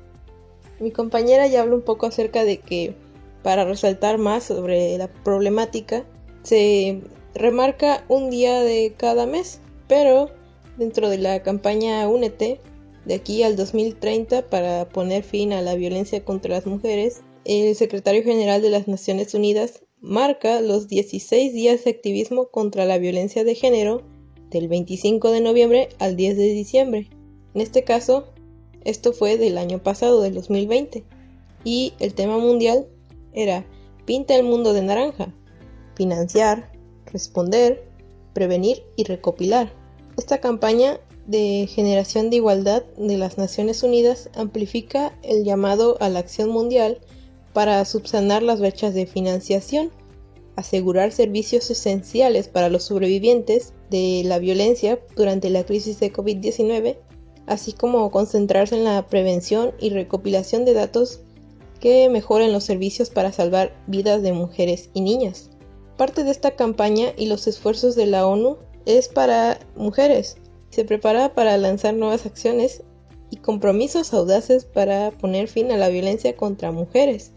Mi 0.81 0.91
compañera 0.91 1.47
ya 1.47 1.61
habló 1.61 1.77
un 1.77 1.83
poco 1.83 2.07
acerca 2.07 2.45
de 2.45 2.59
que 2.59 2.95
para 3.43 3.65
resaltar 3.65 4.17
más 4.17 4.45
sobre 4.45 4.97
la 4.97 5.09
problemática 5.09 6.05
se 6.43 7.03
remarca 7.35 8.05
un 8.09 8.31
día 8.31 8.61
de 8.61 8.95
cada 8.97 9.27
mes, 9.27 9.61
pero 9.87 10.31
dentro 10.79 11.11
de 11.11 11.19
la 11.19 11.43
campaña 11.43 12.09
Únete, 12.09 12.61
de 13.05 13.15
aquí 13.15 13.43
al 13.43 13.57
2030 13.57 14.49
para 14.49 14.89
poner 14.89 15.23
fin 15.23 15.53
a 15.53 15.61
la 15.61 15.75
violencia 15.75 16.25
contra 16.25 16.55
las 16.55 16.67
mujeres, 16.67 17.21
el 17.45 17.75
secretario 17.77 18.23
general 18.23 18.63
de 18.63 18.71
las 18.71 18.89
Naciones 18.89 19.35
Unidas 19.35 19.84
marca 20.05 20.61
los 20.61 20.87
16 20.87 21.55
días 21.55 21.85
de 21.85 21.91
activismo 21.91 22.49
contra 22.49 22.85
la 22.85 22.99
violencia 22.99 23.43
de 23.43 23.55
género 23.55 24.03
del 24.51 24.69
25 24.69 25.31
de 25.31 25.41
noviembre 25.41 25.89
al 25.99 26.15
10 26.15 26.37
de 26.37 26.49
diciembre. 26.51 27.09
En 27.55 27.63
este 27.63 27.85
caso, 27.85 28.27
esto 28.85 29.15
fue 29.15 29.39
del 29.39 29.57
año 29.57 29.83
pasado, 29.83 30.21
del 30.21 30.35
2020, 30.35 31.05
y 31.65 31.95
el 32.01 32.13
tema 32.13 32.39
mundial 32.39 32.87
era 33.33 33.65
Pinta 34.05 34.37
el 34.37 34.45
mundo 34.45 34.75
de 34.75 34.83
naranja, 34.83 35.35
financiar, 35.97 36.71
responder, 37.07 37.89
prevenir 38.35 38.83
y 38.97 39.05
recopilar. 39.05 39.73
Esta 40.19 40.39
campaña 40.39 41.01
de 41.27 41.67
generación 41.67 42.29
de 42.29 42.37
igualdad 42.37 42.85
de 42.99 43.17
las 43.17 43.39
Naciones 43.39 43.83
Unidas 43.83 44.29
amplifica 44.35 45.19
el 45.23 45.45
llamado 45.45 45.97
a 46.01 46.11
la 46.11 46.19
acción 46.19 46.51
mundial 46.51 47.01
para 47.55 47.83
subsanar 47.87 48.43
las 48.43 48.61
brechas 48.61 48.93
de 48.93 49.07
financiación, 49.07 49.91
asegurar 50.57 51.13
servicios 51.13 51.71
esenciales 51.71 52.49
para 52.49 52.69
los 52.69 52.83
sobrevivientes 52.85 53.73
de 53.91 54.23
la 54.27 54.39
violencia 54.39 54.99
durante 55.17 55.49
la 55.49 55.65
crisis 55.65 56.01
de 56.01 56.13
COVID-19, 56.13 56.99
así 57.47 57.73
como 57.73 58.11
concentrarse 58.11 58.77
en 58.77 58.85
la 58.85 59.07
prevención 59.07 59.73
y 59.81 59.91
recopilación 59.91 60.65
de 60.65 60.75
datos 60.75 61.21
que 61.81 62.09
mejoren 62.09 62.53
los 62.53 62.65
servicios 62.65 63.11
para 63.11 63.33
salvar 63.33 63.77
vidas 63.87 64.23
de 64.23 64.33
mujeres 64.33 64.91
y 64.93 65.01
niñas. 65.01 65.51
Parte 65.97 66.25
de 66.25 66.33
esta 66.33 66.57
campaña 66.57 67.13
y 67.17 67.27
los 67.27 67.47
esfuerzos 67.47 67.95
de 67.95 68.07
la 68.07 68.27
ONU 68.27 68.59
es 68.85 69.09
para 69.09 69.61
mujeres. 69.77 70.39
Se 70.71 70.85
prepara 70.85 71.35
para 71.35 71.57
lanzar 71.57 71.95
nuevas 71.95 72.27
acciones 72.27 72.83
y 73.31 73.37
compromisos 73.37 74.13
audaces 74.13 74.65
para 74.65 75.13
poner 75.13 75.47
fin 75.47 75.71
a 75.71 75.77
la 75.77 75.89
violencia 75.89 76.37
contra 76.37 76.73
mujeres. 76.73 77.34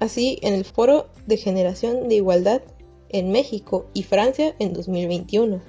Así, 0.00 0.38
en 0.40 0.54
el 0.54 0.64
Foro 0.64 1.10
de 1.26 1.36
Generación 1.36 2.08
de 2.08 2.16
Igualdad 2.16 2.62
en 3.10 3.30
México 3.30 3.86
y 3.92 4.02
Francia 4.02 4.56
en 4.58 4.72
2021. 4.72 5.60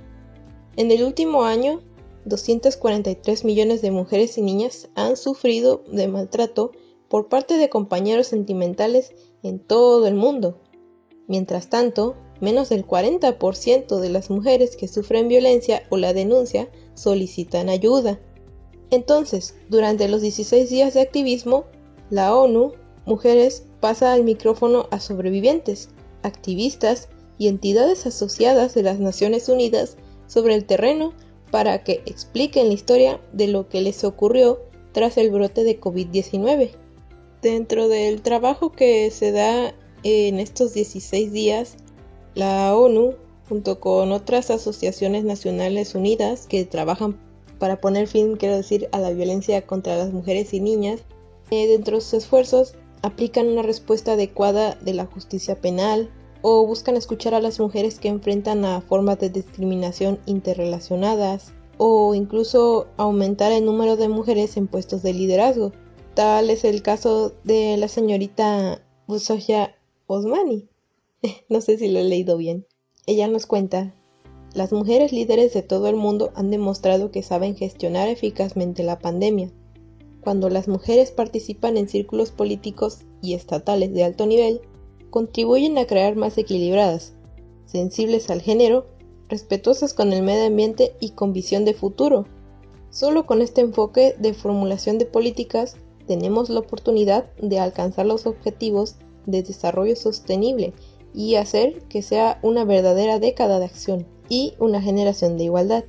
En 0.77 0.91
el 0.91 1.03
último 1.03 1.43
año, 1.43 1.81
243 2.25 3.43
millones 3.43 3.81
de 3.81 3.91
mujeres 3.91 4.37
y 4.37 4.41
niñas 4.41 4.89
han 4.95 5.17
sufrido 5.17 5.83
de 5.91 6.07
maltrato 6.07 6.71
por 7.09 7.27
parte 7.27 7.57
de 7.57 7.69
compañeros 7.69 8.27
sentimentales 8.27 9.13
en 9.43 9.59
todo 9.59 10.07
el 10.07 10.15
mundo. 10.15 10.61
Mientras 11.27 11.69
tanto, 11.69 12.15
menos 12.39 12.69
del 12.69 12.87
40% 12.87 13.99
de 13.99 14.09
las 14.09 14.29
mujeres 14.29 14.77
que 14.77 14.87
sufren 14.87 15.27
violencia 15.27 15.83
o 15.89 15.97
la 15.97 16.13
denuncia 16.13 16.69
solicitan 16.93 17.67
ayuda. 17.67 18.21
Entonces, 18.91 19.55
durante 19.69 20.07
los 20.07 20.21
16 20.21 20.69
días 20.69 20.93
de 20.93 21.01
activismo, 21.01 21.65
la 22.09 22.35
ONU 22.35 22.73
Mujeres 23.05 23.65
pasa 23.81 24.13
al 24.13 24.23
micrófono 24.23 24.87
a 24.91 24.99
sobrevivientes, 24.99 25.89
activistas 26.23 27.09
y 27.37 27.47
entidades 27.47 28.05
asociadas 28.05 28.73
de 28.75 28.83
las 28.83 28.99
Naciones 28.99 29.49
Unidas 29.49 29.97
sobre 30.27 30.55
el 30.55 30.65
terreno 30.65 31.13
para 31.49 31.83
que 31.83 32.03
expliquen 32.05 32.67
la 32.67 32.73
historia 32.73 33.19
de 33.33 33.47
lo 33.47 33.67
que 33.67 33.81
les 33.81 34.03
ocurrió 34.03 34.59
tras 34.93 35.17
el 35.17 35.31
brote 35.31 35.63
de 35.63 35.79
COVID-19. 35.79 36.71
Dentro 37.41 37.87
del 37.87 38.21
trabajo 38.21 38.71
que 38.71 39.09
se 39.11 39.31
da 39.31 39.73
en 40.03 40.39
estos 40.39 40.73
16 40.73 41.33
días, 41.33 41.75
la 42.35 42.75
ONU, 42.75 43.15
junto 43.49 43.79
con 43.79 44.11
otras 44.11 44.51
asociaciones 44.51 45.23
nacionales 45.23 45.95
unidas 45.95 46.45
que 46.47 46.63
trabajan 46.65 47.19
para 47.59 47.81
poner 47.81 48.07
fin, 48.07 48.37
quiero 48.37 48.55
decir, 48.55 48.87
a 48.91 48.99
la 48.99 49.11
violencia 49.11 49.65
contra 49.65 49.97
las 49.97 50.13
mujeres 50.13 50.53
y 50.53 50.59
niñas, 50.61 51.01
eh, 51.49 51.67
dentro 51.67 51.97
de 51.97 52.01
sus 52.01 52.13
esfuerzos 52.13 52.75
aplican 53.01 53.47
una 53.47 53.61
respuesta 53.61 54.13
adecuada 54.13 54.75
de 54.75 54.93
la 54.93 55.05
justicia 55.05 55.55
penal 55.55 56.09
o 56.41 56.65
buscan 56.65 56.97
escuchar 56.97 57.33
a 57.33 57.41
las 57.41 57.59
mujeres 57.59 57.99
que 57.99 58.07
enfrentan 58.07 58.65
a 58.65 58.81
formas 58.81 59.19
de 59.19 59.29
discriminación 59.29 60.19
interrelacionadas 60.25 61.53
o 61.77 62.13
incluso 62.13 62.87
aumentar 62.97 63.51
el 63.51 63.65
número 63.65 63.95
de 63.95 64.07
mujeres 64.07 64.57
en 64.57 64.67
puestos 64.67 65.03
de 65.03 65.13
liderazgo. 65.13 65.71
Tal 66.13 66.49
es 66.49 66.63
el 66.63 66.81
caso 66.81 67.33
de 67.43 67.77
la 67.77 67.87
señorita 67.87 68.81
Busoya 69.07 69.75
Osmani. 70.07 70.67
no 71.49 71.61
sé 71.61 71.77
si 71.77 71.89
lo 71.89 71.99
he 71.99 72.03
leído 72.03 72.37
bien. 72.37 72.65
Ella 73.07 73.27
nos 73.27 73.45
cuenta, 73.45 73.95
las 74.53 74.73
mujeres 74.73 75.11
líderes 75.11 75.53
de 75.53 75.61
todo 75.61 75.87
el 75.87 75.95
mundo 75.95 76.31
han 76.35 76.51
demostrado 76.51 77.09
que 77.09 77.23
saben 77.23 77.55
gestionar 77.55 78.09
eficazmente 78.09 78.83
la 78.83 78.99
pandemia. 78.99 79.51
Cuando 80.21 80.49
las 80.49 80.67
mujeres 80.67 81.11
participan 81.11 81.77
en 81.77 81.89
círculos 81.89 82.31
políticos 82.31 82.99
y 83.21 83.33
estatales 83.33 83.93
de 83.93 84.03
alto 84.03 84.25
nivel, 84.25 84.61
contribuyen 85.09 85.77
a 85.77 85.85
crear 85.85 86.15
más 86.15 86.37
equilibradas, 86.37 87.13
sensibles 87.65 88.29
al 88.29 88.41
género, 88.41 88.85
respetuosas 89.29 89.93
con 89.93 90.13
el 90.13 90.23
medio 90.23 90.45
ambiente 90.45 90.95
y 90.99 91.11
con 91.11 91.33
visión 91.33 91.65
de 91.65 91.73
futuro. 91.73 92.25
Solo 92.91 93.25
con 93.25 93.41
este 93.41 93.61
enfoque 93.61 94.15
de 94.19 94.33
formulación 94.33 94.97
de 94.97 95.05
políticas 95.05 95.75
tenemos 96.05 96.49
la 96.49 96.59
oportunidad 96.59 97.31
de 97.41 97.59
alcanzar 97.59 98.05
los 98.05 98.25
objetivos 98.25 98.97
de 99.25 99.43
desarrollo 99.43 99.95
sostenible 99.95 100.73
y 101.13 101.35
hacer 101.35 101.81
que 101.83 102.01
sea 102.01 102.39
una 102.43 102.65
verdadera 102.65 103.19
década 103.19 103.59
de 103.59 103.65
acción 103.65 104.07
y 104.29 104.53
una 104.59 104.81
generación 104.81 105.37
de 105.37 105.45
igualdad. 105.45 105.83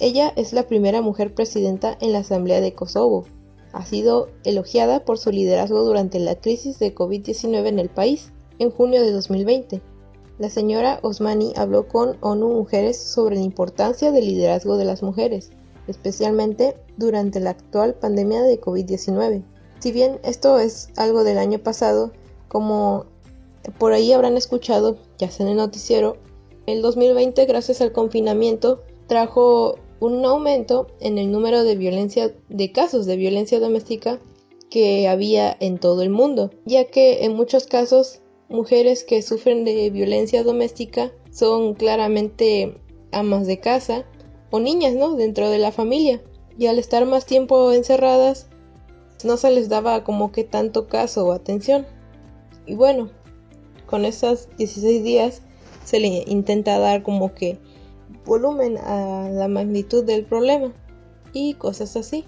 Ella 0.00 0.32
es 0.36 0.52
la 0.52 0.66
primera 0.66 1.00
mujer 1.00 1.34
presidenta 1.34 1.96
en 2.00 2.12
la 2.12 2.20
Asamblea 2.20 2.60
de 2.60 2.74
Kosovo. 2.74 3.24
Ha 3.72 3.84
sido 3.86 4.28
elogiada 4.44 5.04
por 5.04 5.18
su 5.18 5.30
liderazgo 5.30 5.82
durante 5.84 6.18
la 6.18 6.34
crisis 6.34 6.78
de 6.78 6.94
COVID-19 6.94 7.66
en 7.66 7.78
el 7.78 7.88
país 7.88 8.32
en 8.58 8.70
junio 8.70 9.02
de 9.02 9.12
2020. 9.12 9.82
La 10.38 10.50
señora 10.50 10.98
Osmani 11.02 11.52
habló 11.56 11.88
con 11.88 12.16
ONU 12.20 12.48
Mujeres 12.48 12.98
sobre 12.98 13.36
la 13.36 13.42
importancia 13.42 14.12
del 14.12 14.26
liderazgo 14.26 14.76
de 14.76 14.84
las 14.84 15.02
mujeres, 15.02 15.50
especialmente 15.86 16.76
durante 16.96 17.40
la 17.40 17.50
actual 17.50 17.94
pandemia 17.94 18.42
de 18.42 18.60
COVID-19. 18.60 19.44
Si 19.78 19.92
bien 19.92 20.20
esto 20.22 20.58
es 20.58 20.90
algo 20.96 21.24
del 21.24 21.38
año 21.38 21.58
pasado, 21.58 22.12
como 22.48 23.06
por 23.78 23.92
ahí 23.92 24.12
habrán 24.12 24.36
escuchado, 24.36 24.96
ya 25.18 25.30
sea 25.30 25.46
en 25.46 25.52
el 25.52 25.58
noticiero, 25.58 26.16
el 26.66 26.82
2020 26.82 27.44
gracias 27.46 27.80
al 27.80 27.92
confinamiento 27.92 28.82
trajo 29.06 29.76
un 30.02 30.24
aumento 30.24 30.88
en 30.98 31.16
el 31.16 31.30
número 31.30 31.62
de 31.62 31.76
violencia 31.76 32.34
de 32.48 32.72
casos 32.72 33.06
de 33.06 33.14
violencia 33.14 33.60
doméstica 33.60 34.18
que 34.68 35.06
había 35.06 35.56
en 35.60 35.78
todo 35.78 36.02
el 36.02 36.10
mundo, 36.10 36.50
ya 36.64 36.86
que 36.86 37.24
en 37.24 37.36
muchos 37.36 37.66
casos 37.66 38.20
mujeres 38.48 39.04
que 39.04 39.22
sufren 39.22 39.64
de 39.64 39.90
violencia 39.90 40.42
doméstica 40.42 41.12
son 41.30 41.74
claramente 41.74 42.80
amas 43.12 43.46
de 43.46 43.60
casa 43.60 44.04
o 44.50 44.58
niñas, 44.58 44.94
¿no? 44.94 45.14
dentro 45.14 45.48
de 45.50 45.58
la 45.58 45.70
familia. 45.70 46.20
Y 46.58 46.66
al 46.66 46.80
estar 46.80 47.06
más 47.06 47.24
tiempo 47.24 47.72
encerradas, 47.72 48.48
no 49.22 49.36
se 49.36 49.52
les 49.52 49.68
daba 49.68 50.02
como 50.02 50.32
que 50.32 50.42
tanto 50.42 50.88
caso 50.88 51.28
o 51.28 51.32
atención. 51.32 51.86
Y 52.66 52.74
bueno, 52.74 53.08
con 53.86 54.04
esos 54.04 54.48
16 54.56 55.04
días 55.04 55.42
se 55.84 56.00
le 56.00 56.24
intenta 56.26 56.80
dar 56.80 57.04
como 57.04 57.34
que 57.34 57.60
volumen 58.24 58.78
a 58.78 59.28
la 59.30 59.48
magnitud 59.48 60.04
del 60.04 60.24
problema 60.24 60.72
y 61.32 61.54
cosas 61.54 61.96
así. 61.96 62.24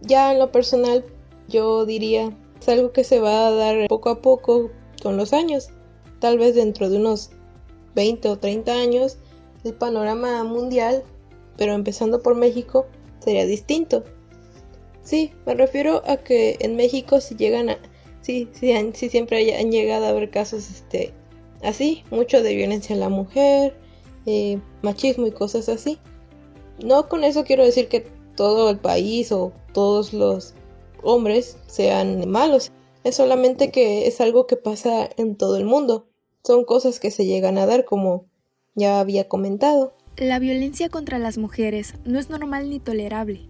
Ya 0.00 0.32
en 0.32 0.38
lo 0.38 0.50
personal 0.52 1.04
yo 1.48 1.84
diría 1.86 2.36
es 2.60 2.68
algo 2.68 2.92
que 2.92 3.04
se 3.04 3.20
va 3.20 3.48
a 3.48 3.50
dar 3.50 3.88
poco 3.88 4.10
a 4.10 4.22
poco 4.22 4.70
con 5.02 5.16
los 5.16 5.32
años. 5.32 5.70
Tal 6.20 6.38
vez 6.38 6.54
dentro 6.54 6.88
de 6.88 6.98
unos 6.98 7.30
20 7.94 8.28
o 8.28 8.38
30 8.38 8.72
años 8.72 9.18
el 9.64 9.74
panorama 9.74 10.44
mundial, 10.44 11.02
pero 11.56 11.74
empezando 11.74 12.22
por 12.22 12.34
México, 12.34 12.86
sería 13.20 13.46
distinto. 13.46 14.04
Sí, 15.02 15.32
me 15.46 15.54
refiero 15.54 16.02
a 16.06 16.18
que 16.18 16.56
en 16.60 16.76
México 16.76 17.20
si 17.20 17.34
llegan 17.34 17.70
a 17.70 17.78
sí, 18.20 18.48
sí, 18.52 18.72
sí 18.94 19.08
siempre 19.08 19.56
han 19.58 19.72
llegado 19.72 20.06
a 20.06 20.10
haber 20.10 20.30
casos 20.30 20.70
este, 20.70 21.12
así, 21.62 22.04
mucho 22.10 22.42
de 22.42 22.54
violencia 22.54 22.94
a 22.94 22.98
la 22.98 23.08
mujer, 23.08 23.76
eh, 24.26 24.58
machismo 24.82 25.26
y 25.26 25.32
cosas 25.32 25.68
así. 25.68 25.98
No 26.82 27.08
con 27.08 27.24
eso 27.24 27.44
quiero 27.44 27.64
decir 27.64 27.88
que 27.88 28.06
todo 28.36 28.70
el 28.70 28.78
país 28.78 29.32
o 29.32 29.52
todos 29.72 30.12
los 30.12 30.54
hombres 31.02 31.56
sean 31.66 32.28
malos. 32.28 32.72
Es 33.04 33.16
solamente 33.16 33.70
que 33.70 34.06
es 34.06 34.20
algo 34.20 34.46
que 34.46 34.56
pasa 34.56 35.08
en 35.16 35.36
todo 35.36 35.56
el 35.56 35.64
mundo. 35.64 36.06
Son 36.44 36.64
cosas 36.64 37.00
que 37.00 37.10
se 37.10 37.26
llegan 37.26 37.58
a 37.58 37.66
dar 37.66 37.84
como 37.84 38.26
ya 38.74 39.00
había 39.00 39.28
comentado. 39.28 39.94
La 40.16 40.38
violencia 40.38 40.88
contra 40.88 41.18
las 41.18 41.38
mujeres 41.38 41.94
no 42.04 42.18
es 42.18 42.30
normal 42.30 42.70
ni 42.70 42.80
tolerable. 42.80 43.48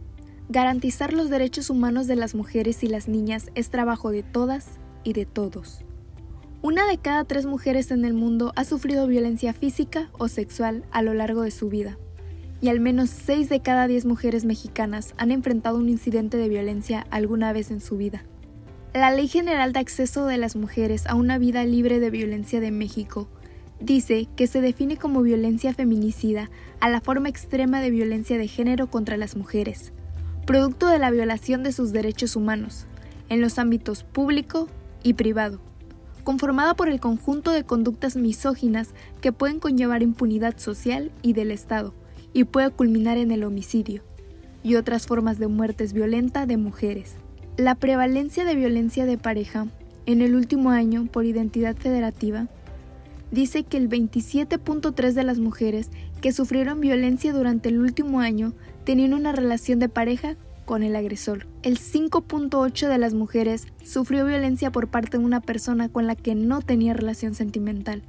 Garantizar 0.48 1.12
los 1.12 1.30
derechos 1.30 1.70
humanos 1.70 2.06
de 2.06 2.16
las 2.16 2.34
mujeres 2.34 2.82
y 2.82 2.86
las 2.86 3.08
niñas 3.08 3.46
es 3.54 3.70
trabajo 3.70 4.10
de 4.10 4.22
todas 4.22 4.66
y 5.04 5.12
de 5.12 5.26
todos. 5.26 5.84
Una 6.64 6.86
de 6.86 6.96
cada 6.96 7.24
tres 7.24 7.44
mujeres 7.44 7.90
en 7.90 8.04
el 8.04 8.14
mundo 8.14 8.52
ha 8.54 8.62
sufrido 8.62 9.08
violencia 9.08 9.52
física 9.52 10.10
o 10.16 10.28
sexual 10.28 10.84
a 10.92 11.02
lo 11.02 11.12
largo 11.12 11.42
de 11.42 11.50
su 11.50 11.68
vida, 11.68 11.98
y 12.60 12.68
al 12.68 12.78
menos 12.78 13.10
seis 13.10 13.48
de 13.48 13.58
cada 13.58 13.88
diez 13.88 14.04
mujeres 14.04 14.44
mexicanas 14.44 15.12
han 15.18 15.32
enfrentado 15.32 15.76
un 15.76 15.88
incidente 15.88 16.36
de 16.36 16.48
violencia 16.48 17.04
alguna 17.10 17.52
vez 17.52 17.72
en 17.72 17.80
su 17.80 17.96
vida. 17.96 18.22
La 18.94 19.10
Ley 19.10 19.26
General 19.26 19.72
de 19.72 19.80
Acceso 19.80 20.26
de 20.26 20.38
las 20.38 20.54
Mujeres 20.54 21.08
a 21.08 21.16
una 21.16 21.36
Vida 21.36 21.64
Libre 21.64 21.98
de 21.98 22.10
Violencia 22.10 22.60
de 22.60 22.70
México 22.70 23.26
dice 23.80 24.28
que 24.36 24.46
se 24.46 24.60
define 24.60 24.96
como 24.96 25.22
violencia 25.22 25.74
feminicida 25.74 26.48
a 26.78 26.88
la 26.88 27.00
forma 27.00 27.28
extrema 27.28 27.80
de 27.80 27.90
violencia 27.90 28.38
de 28.38 28.46
género 28.46 28.88
contra 28.88 29.16
las 29.16 29.34
mujeres, 29.34 29.92
producto 30.46 30.86
de 30.86 31.00
la 31.00 31.10
violación 31.10 31.64
de 31.64 31.72
sus 31.72 31.90
derechos 31.90 32.36
humanos, 32.36 32.86
en 33.28 33.40
los 33.40 33.58
ámbitos 33.58 34.04
público 34.04 34.68
y 35.02 35.14
privado, 35.14 35.58
conformada 36.24 36.74
por 36.74 36.88
el 36.88 37.00
conjunto 37.00 37.50
de 37.50 37.64
conductas 37.64 38.16
misóginas 38.16 38.90
que 39.20 39.32
pueden 39.32 39.58
conllevar 39.60 40.02
impunidad 40.02 40.58
social 40.58 41.10
y 41.22 41.32
del 41.32 41.50
Estado, 41.50 41.94
y 42.32 42.44
puede 42.44 42.70
culminar 42.70 43.18
en 43.18 43.30
el 43.30 43.44
homicidio, 43.44 44.02
y 44.62 44.76
otras 44.76 45.06
formas 45.06 45.38
de 45.38 45.48
muertes 45.48 45.92
violenta 45.92 46.46
de 46.46 46.56
mujeres. 46.56 47.16
La 47.56 47.74
prevalencia 47.74 48.44
de 48.44 48.54
violencia 48.54 49.04
de 49.04 49.18
pareja 49.18 49.66
en 50.06 50.22
el 50.22 50.34
último 50.34 50.70
año 50.70 51.06
por 51.06 51.24
identidad 51.24 51.76
federativa 51.76 52.48
dice 53.30 53.64
que 53.64 53.76
el 53.76 53.88
27.3 53.88 55.12
de 55.12 55.22
las 55.24 55.38
mujeres 55.38 55.90
que 56.20 56.32
sufrieron 56.32 56.80
violencia 56.80 57.32
durante 57.32 57.68
el 57.68 57.80
último 57.80 58.20
año 58.20 58.52
tenían 58.84 59.14
una 59.14 59.32
relación 59.32 59.78
de 59.78 59.88
pareja 59.88 60.36
con 60.64 60.82
el 60.82 60.96
agresor. 60.96 61.46
El 61.62 61.78
5.8 61.78 62.88
de 62.88 62.98
las 62.98 63.14
mujeres 63.14 63.66
sufrió 63.84 64.24
violencia 64.24 64.70
por 64.70 64.88
parte 64.88 65.18
de 65.18 65.24
una 65.24 65.40
persona 65.40 65.88
con 65.88 66.06
la 66.06 66.16
que 66.16 66.34
no 66.34 66.62
tenía 66.62 66.94
relación 66.94 67.34
sentimental. 67.34 68.02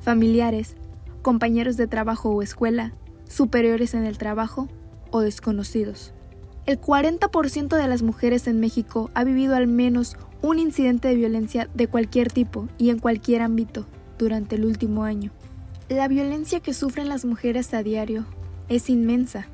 Familiares, 0.00 0.76
compañeros 1.22 1.76
de 1.76 1.86
trabajo 1.86 2.30
o 2.30 2.42
escuela, 2.42 2.92
superiores 3.28 3.94
en 3.94 4.04
el 4.04 4.18
trabajo 4.18 4.68
o 5.10 5.20
desconocidos. 5.20 6.12
El 6.66 6.80
40% 6.80 7.76
de 7.76 7.88
las 7.88 8.02
mujeres 8.02 8.46
en 8.46 8.60
México 8.60 9.10
ha 9.14 9.24
vivido 9.24 9.54
al 9.54 9.66
menos 9.66 10.16
un 10.42 10.58
incidente 10.58 11.08
de 11.08 11.14
violencia 11.14 11.68
de 11.74 11.88
cualquier 11.88 12.30
tipo 12.30 12.68
y 12.78 12.90
en 12.90 12.98
cualquier 12.98 13.42
ámbito 13.42 13.86
durante 14.18 14.56
el 14.56 14.64
último 14.64 15.04
año. 15.04 15.32
La 15.88 16.08
violencia 16.08 16.60
que 16.60 16.74
sufren 16.74 17.08
las 17.08 17.24
mujeres 17.24 17.72
a 17.72 17.82
diario 17.82 18.26
es 18.68 18.90
inmensa. 18.90 19.48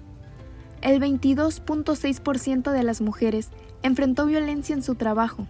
El 0.84 1.00
22.6% 1.00 2.70
de 2.70 2.82
las 2.82 3.00
mujeres 3.00 3.48
enfrentó 3.82 4.26
violencia 4.26 4.74
en 4.74 4.82
su 4.82 4.96
trabajo. 4.96 5.46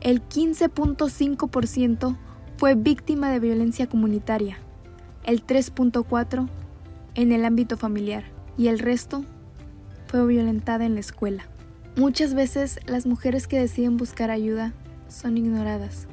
El 0.00 0.22
15.5% 0.22 2.16
fue 2.56 2.76
víctima 2.76 3.32
de 3.32 3.40
violencia 3.40 3.88
comunitaria. 3.88 4.58
El 5.24 5.44
3.4% 5.44 6.48
en 7.16 7.32
el 7.32 7.44
ámbito 7.44 7.76
familiar 7.76 8.22
y 8.56 8.68
el 8.68 8.78
resto 8.78 9.24
fue 10.06 10.24
violentada 10.24 10.84
en 10.84 10.94
la 10.94 11.00
escuela. 11.00 11.48
Muchas 11.96 12.34
veces 12.34 12.78
las 12.86 13.06
mujeres 13.06 13.48
que 13.48 13.58
deciden 13.58 13.96
buscar 13.96 14.30
ayuda 14.30 14.72
son 15.08 15.36
ignoradas. 15.36 16.06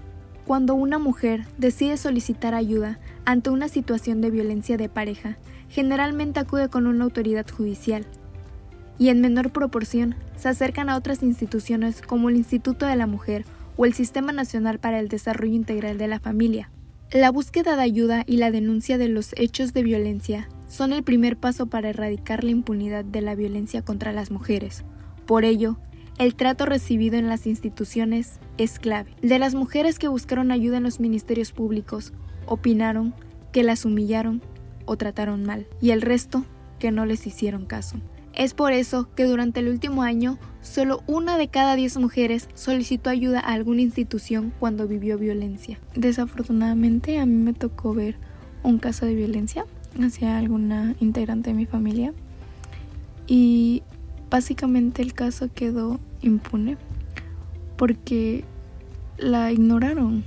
Cuando 0.48 0.74
una 0.74 0.98
mujer 0.98 1.46
decide 1.60 1.96
solicitar 1.96 2.56
ayuda 2.56 2.98
ante 3.24 3.52
una 3.52 3.68
situación 3.68 4.20
de 4.20 4.32
violencia 4.32 4.78
de 4.78 4.90
pareja, 4.90 5.38
generalmente 5.70 6.40
acude 6.40 6.70
con 6.70 6.88
una 6.88 7.04
autoridad 7.04 7.48
judicial 7.48 8.08
y 8.98 9.10
en 9.10 9.22
menor 9.22 9.52
proporción 9.52 10.16
se 10.36 10.50
acercan 10.50 10.90
a 10.90 10.98
otras 10.98 11.24
instituciones 11.24 12.02
como 12.02 12.30
el 12.30 12.38
Instituto 12.38 12.86
de 12.86 12.96
la 12.96 13.08
Mujer 13.08 13.46
o 13.78 13.86
el 13.86 13.94
Sistema 13.94 14.32
Nacional 14.32 14.80
para 14.80 15.00
el 15.00 15.08
Desarrollo 15.08 15.54
Integral 15.54 15.98
de 15.98 16.08
la 16.08 16.20
Familia. 16.20 16.70
La 17.12 17.30
búsqueda 17.30 17.76
de 17.76 17.82
ayuda 17.82 18.24
y 18.26 18.38
la 18.38 18.52
denuncia 18.52 18.98
de 18.98 19.10
los 19.10 19.34
hechos 19.36 19.74
de 19.74 19.84
violencia 19.84 20.48
son 20.68 20.94
el 20.94 21.04
primer 21.04 21.36
paso 21.36 21.68
para 21.68 21.90
erradicar 21.90 22.44
la 22.44 22.52
impunidad 22.52 23.04
de 23.04 23.22
la 23.22 23.36
violencia 23.36 23.82
contra 23.82 24.14
las 24.14 24.32
mujeres. 24.32 24.86
Por 25.26 25.44
ello, 25.44 25.78
el 26.18 26.36
trato 26.36 26.66
recibido 26.66 27.18
en 27.18 27.28
las 27.28 27.48
instituciones 27.48 28.40
es 28.58 28.80
clave. 28.80 29.16
De 29.22 29.40
las 29.40 29.56
mujeres 29.56 30.00
que 30.00 30.08
buscaron 30.08 30.52
ayuda 30.52 30.78
en 30.78 30.84
los 30.84 31.00
ministerios 31.00 31.52
públicos, 31.52 32.14
opinaron 32.46 33.14
que 33.52 33.64
las 33.64 33.84
humillaron 33.84 34.42
o 34.86 34.98
trataron 34.98 35.44
mal, 35.44 35.68
y 35.82 35.92
el 35.92 36.02
resto 36.02 36.46
que 36.80 36.92
no 36.92 37.06
les 37.06 37.28
hicieron 37.28 37.66
caso. 37.66 37.98
Es 38.42 38.56
por 38.56 38.74
eso 38.74 39.08
que 39.14 39.26
durante 39.26 39.60
el 39.60 39.68
último 39.68 40.02
año, 40.02 40.40
solo 40.64 41.04
una 41.06 41.38
de 41.38 41.48
cada 41.48 41.76
diez 41.76 41.96
mujeres 41.98 42.50
solicitó 42.56 43.12
ayuda 43.12 43.40
a 43.40 43.54
alguna 43.54 43.84
institución 43.84 44.52
cuando 44.60 44.88
vivió 44.88 45.20
violencia. 45.20 45.78
Desafortunadamente 45.94 47.20
a 47.20 47.28
mí 47.28 47.36
me 47.36 47.54
tocó 47.54 47.94
ver 47.94 48.16
un 48.64 48.80
caso 48.80 49.06
de 49.06 49.14
violencia 49.14 49.68
hacia 50.04 50.40
alguna 50.40 50.96
integrante 51.00 51.52
de 51.52 51.56
mi 51.56 51.68
familia 51.68 52.16
y 53.28 53.84
básicamente 54.32 55.04
el 55.04 55.14
caso 55.14 55.50
quedó 55.54 56.00
impune 56.24 56.78
porque 57.78 58.44
la 59.20 59.52
ignoraron. 59.52 60.24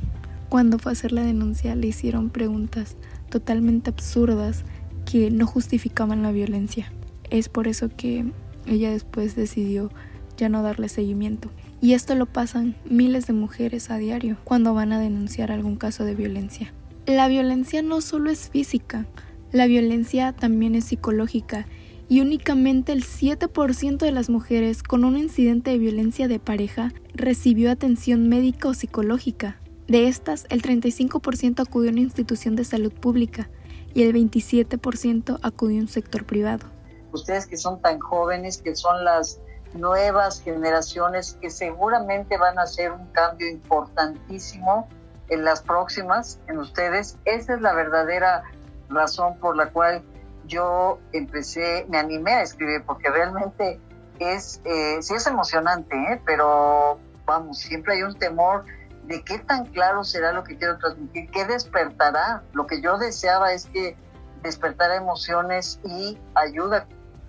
Cuando 0.50 0.78
fue 0.78 0.92
a 0.92 0.92
hacer 0.92 1.10
la 1.10 1.24
denuncia 1.24 1.74
le 1.74 1.88
hicieron 1.88 2.30
preguntas 2.30 2.96
totalmente 3.28 3.90
absurdas 3.90 4.64
que 5.04 5.32
no 5.32 5.48
justificaban 5.48 6.22
la 6.22 6.30
violencia. 6.30 6.92
Es 7.30 7.48
por 7.48 7.68
eso 7.68 7.88
que 7.88 8.24
ella 8.66 8.90
después 8.90 9.36
decidió 9.36 9.90
ya 10.36 10.48
no 10.48 10.62
darle 10.62 10.88
seguimiento. 10.88 11.50
Y 11.80 11.92
esto 11.92 12.14
lo 12.14 12.26
pasan 12.26 12.76
miles 12.88 13.26
de 13.26 13.32
mujeres 13.32 13.90
a 13.90 13.98
diario 13.98 14.38
cuando 14.44 14.74
van 14.74 14.92
a 14.92 15.00
denunciar 15.00 15.52
algún 15.52 15.76
caso 15.76 16.04
de 16.04 16.14
violencia. 16.14 16.72
La 17.06 17.28
violencia 17.28 17.82
no 17.82 18.00
solo 18.00 18.30
es 18.30 18.48
física, 18.48 19.06
la 19.52 19.66
violencia 19.66 20.32
también 20.32 20.74
es 20.74 20.86
psicológica 20.86 21.66
y 22.08 22.20
únicamente 22.20 22.92
el 22.92 23.04
7% 23.04 23.98
de 23.98 24.12
las 24.12 24.30
mujeres 24.30 24.82
con 24.82 25.04
un 25.04 25.16
incidente 25.16 25.70
de 25.70 25.78
violencia 25.78 26.28
de 26.28 26.38
pareja 26.38 26.92
recibió 27.14 27.70
atención 27.70 28.28
médica 28.28 28.68
o 28.68 28.74
psicológica. 28.74 29.58
De 29.86 30.08
estas, 30.08 30.46
el 30.48 30.62
35% 30.62 31.60
acudió 31.60 31.90
a 31.90 31.92
una 31.92 32.00
institución 32.00 32.56
de 32.56 32.64
salud 32.64 32.92
pública 32.92 33.50
y 33.94 34.02
el 34.02 34.14
27% 34.14 35.38
acudió 35.42 35.78
a 35.78 35.82
un 35.82 35.88
sector 35.88 36.24
privado. 36.24 36.73
Ustedes 37.14 37.46
que 37.46 37.56
son 37.56 37.80
tan 37.80 38.00
jóvenes, 38.00 38.58
que 38.58 38.74
son 38.74 39.04
las 39.04 39.40
nuevas 39.72 40.42
generaciones 40.42 41.38
que 41.40 41.48
seguramente 41.48 42.36
van 42.36 42.58
a 42.58 42.62
hacer 42.62 42.92
un 42.92 43.06
cambio 43.12 43.48
importantísimo 43.48 44.88
en 45.28 45.44
las 45.44 45.62
próximas, 45.62 46.38
en 46.48 46.58
ustedes, 46.58 47.16
esa 47.24 47.54
es 47.54 47.60
la 47.60 47.72
verdadera 47.72 48.42
razón 48.88 49.38
por 49.38 49.56
la 49.56 49.70
cual 49.70 50.02
yo 50.46 50.98
empecé, 51.12 51.86
me 51.88 51.98
animé 51.98 52.34
a 52.34 52.42
escribir, 52.42 52.82
porque 52.84 53.08
realmente 53.10 53.80
es, 54.18 54.60
eh, 54.64 54.98
sí 55.00 55.14
es 55.14 55.26
emocionante, 55.26 55.96
¿eh? 55.96 56.20
pero 56.26 56.98
vamos, 57.24 57.58
siempre 57.58 57.94
hay 57.94 58.02
un 58.02 58.14
temor 58.18 58.64
de 59.06 59.22
qué 59.22 59.38
tan 59.38 59.66
claro 59.66 60.04
será 60.04 60.32
lo 60.32 60.44
que 60.44 60.56
quiero 60.56 60.78
transmitir, 60.78 61.30
qué 61.30 61.44
despertará. 61.44 62.42
Lo 62.52 62.66
que 62.66 62.80
yo 62.80 62.98
deseaba 62.98 63.52
es 63.52 63.66
que 63.66 63.96
despertara 64.42 64.96
emociones 64.96 65.80
y 65.84 66.18
ayuda. 66.34 66.86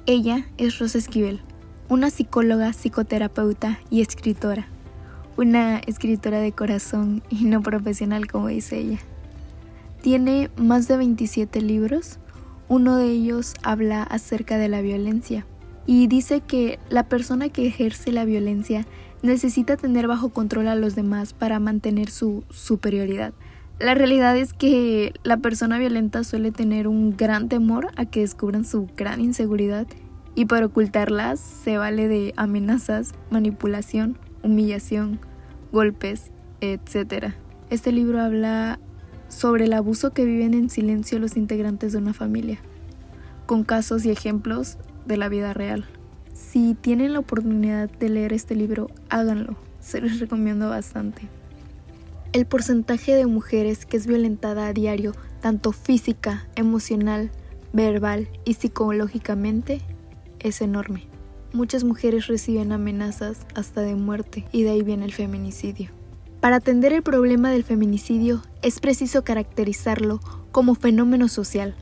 Ella 0.08 0.46
es 0.60 0.78
Rosa 0.78 1.00
Esquivel, 1.00 1.42
una 1.90 2.12
psicóloga, 2.12 2.72
psicoterapeuta 2.74 3.80
y 3.90 4.02
escritora. 4.02 4.68
Una 5.36 5.80
escritora 5.80 6.40
de 6.40 6.52
corazón 6.52 7.24
y 7.32 7.46
no 7.46 7.64
profesional 7.64 8.28
como 8.28 8.50
dice 8.50 8.78
ella. 8.78 9.00
Tiene 10.04 10.52
más 10.58 10.88
de 10.88 10.98
27 10.98 11.60
libros. 11.60 12.20
Uno 12.68 12.98
de 12.98 13.10
ellos 13.10 13.56
habla 13.64 14.04
acerca 14.04 14.60
de 14.60 14.70
la 14.70 14.82
violencia 14.82 15.48
y 15.88 16.06
dice 16.06 16.42
que 16.42 16.78
la 16.90 17.10
persona 17.10 17.50
que 17.50 17.66
ejerce 17.66 18.12
la 18.12 18.26
violencia 18.26 18.86
necesita 19.24 19.76
tener 19.76 20.08
bajo 20.08 20.30
control 20.30 20.68
a 20.68 20.76
los 20.76 20.94
demás 20.94 21.34
para 21.34 21.60
mantener 21.60 22.12
su 22.12 22.44
superioridad. 22.52 23.34
La 23.80 23.94
realidad 23.94 24.38
es 24.38 24.54
que 24.54 25.14
la 25.24 25.38
persona 25.38 25.78
violenta 25.78 26.24
suele 26.24 26.52
tener 26.52 26.88
un 26.88 27.18
gran 27.18 27.50
temor 27.50 27.90
a 27.98 28.06
que 28.06 28.22
descubran 28.22 28.64
su 28.64 28.88
gran 28.96 29.20
inseguridad 29.20 29.86
y 30.34 30.46
para 30.46 30.68
ocultarlas 30.68 31.42
se 31.42 31.78
vale 31.78 32.08
de 32.08 32.34
amenazas, 32.38 33.14
manipulación, 33.30 34.18
humillación, 34.44 35.20
golpes 35.74 36.32
etc. 36.62 37.34
Este 37.70 37.92
libro 37.92 38.22
habla 38.22 38.80
sobre 39.28 39.66
el 39.66 39.74
abuso 39.74 40.12
que 40.12 40.24
viven 40.24 40.54
en 40.54 40.70
silencio 40.70 41.20
los 41.20 41.36
integrantes 41.36 41.92
de 41.92 41.98
una 41.98 42.14
familia, 42.14 42.60
con 43.46 43.64
casos 43.64 44.06
y 44.06 44.12
ejemplos 44.12 44.78
de 45.06 45.18
la 45.18 45.28
vida 45.28 45.54
real. 45.54 45.86
Si 46.34 46.76
tienen 46.76 47.14
la 47.14 47.20
oportunidad 47.20 47.90
de 47.90 48.10
leer 48.10 48.32
este 48.32 48.56
libro, 48.56 48.90
háganlo, 49.10 49.58
se 49.80 50.00
los 50.00 50.20
recomiendo 50.20 50.70
bastante. 50.70 51.28
El 52.36 52.46
porcentaje 52.46 53.16
de 53.16 53.28
mujeres 53.28 53.86
que 53.86 53.96
es 53.96 54.08
violentada 54.08 54.68
a 54.68 54.74
diario, 54.74 55.14
tanto 55.40 55.72
física, 55.72 56.50
emocional, 56.58 57.32
verbal 57.72 58.28
y 58.44 58.56
psicológicamente, 58.56 59.80
es 60.40 60.60
enorme. 60.60 61.08
Muchas 61.54 61.86
mujeres 61.86 62.28
reciben 62.28 62.74
amenazas 62.74 63.46
hasta 63.56 63.80
de 63.80 63.96
muerte 63.96 64.44
y 64.52 64.64
de 64.64 64.72
ahí 64.72 64.84
viene 64.84 65.06
el 65.06 65.14
feminicidio. 65.14 65.92
Para 66.42 66.58
atender 66.58 66.92
el 66.92 67.04
problema 67.04 67.52
del 67.52 67.64
feminicidio 67.64 68.42
es 68.62 68.82
preciso 68.82 69.24
caracterizarlo 69.24 70.20
como 70.52 70.76
fenómeno 70.76 71.30
social, 71.30 71.74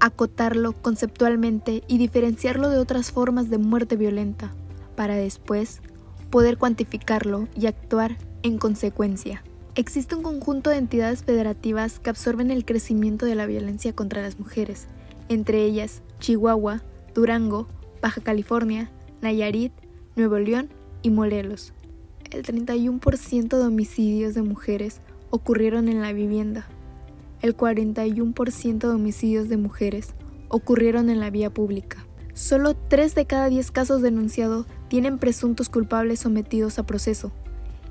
acotarlo 0.00 0.72
conceptualmente 0.72 1.82
y 1.86 1.98
diferenciarlo 1.98 2.70
de 2.70 2.78
otras 2.78 3.10
formas 3.10 3.50
de 3.50 3.58
muerte 3.58 3.96
violenta, 3.96 4.54
para 4.96 5.16
después 5.16 5.82
poder 6.30 6.56
cuantificarlo 6.56 7.46
y 7.54 7.66
actuar 7.66 8.16
en 8.42 8.56
consecuencia. 8.56 9.42
Existe 9.74 10.14
un 10.14 10.22
conjunto 10.22 10.68
de 10.68 10.76
entidades 10.76 11.24
federativas 11.24 11.98
que 11.98 12.10
absorben 12.10 12.50
el 12.50 12.66
crecimiento 12.66 13.24
de 13.24 13.34
la 13.34 13.46
violencia 13.46 13.94
contra 13.94 14.20
las 14.20 14.38
mujeres, 14.38 14.86
entre 15.30 15.64
ellas 15.64 16.02
Chihuahua, 16.20 16.82
Durango, 17.14 17.68
Baja 18.02 18.20
California, 18.20 18.90
Nayarit, 19.22 19.72
Nuevo 20.14 20.38
León 20.38 20.68
y 21.00 21.08
Morelos. 21.08 21.72
El 22.30 22.42
31% 22.42 23.48
de 23.48 23.64
homicidios 23.64 24.34
de 24.34 24.42
mujeres 24.42 25.00
ocurrieron 25.30 25.88
en 25.88 26.02
la 26.02 26.12
vivienda, 26.12 26.66
el 27.40 27.56
41% 27.56 28.78
de 28.78 28.88
homicidios 28.88 29.48
de 29.48 29.56
mujeres 29.56 30.14
ocurrieron 30.48 31.08
en 31.08 31.18
la 31.18 31.30
vía 31.30 31.48
pública. 31.48 32.06
Solo 32.34 32.74
3 32.74 33.14
de 33.14 33.24
cada 33.24 33.48
10 33.48 33.70
casos 33.70 34.02
denunciados 34.02 34.66
tienen 34.88 35.18
presuntos 35.18 35.70
culpables 35.70 36.20
sometidos 36.20 36.78
a 36.78 36.84
proceso, 36.84 37.32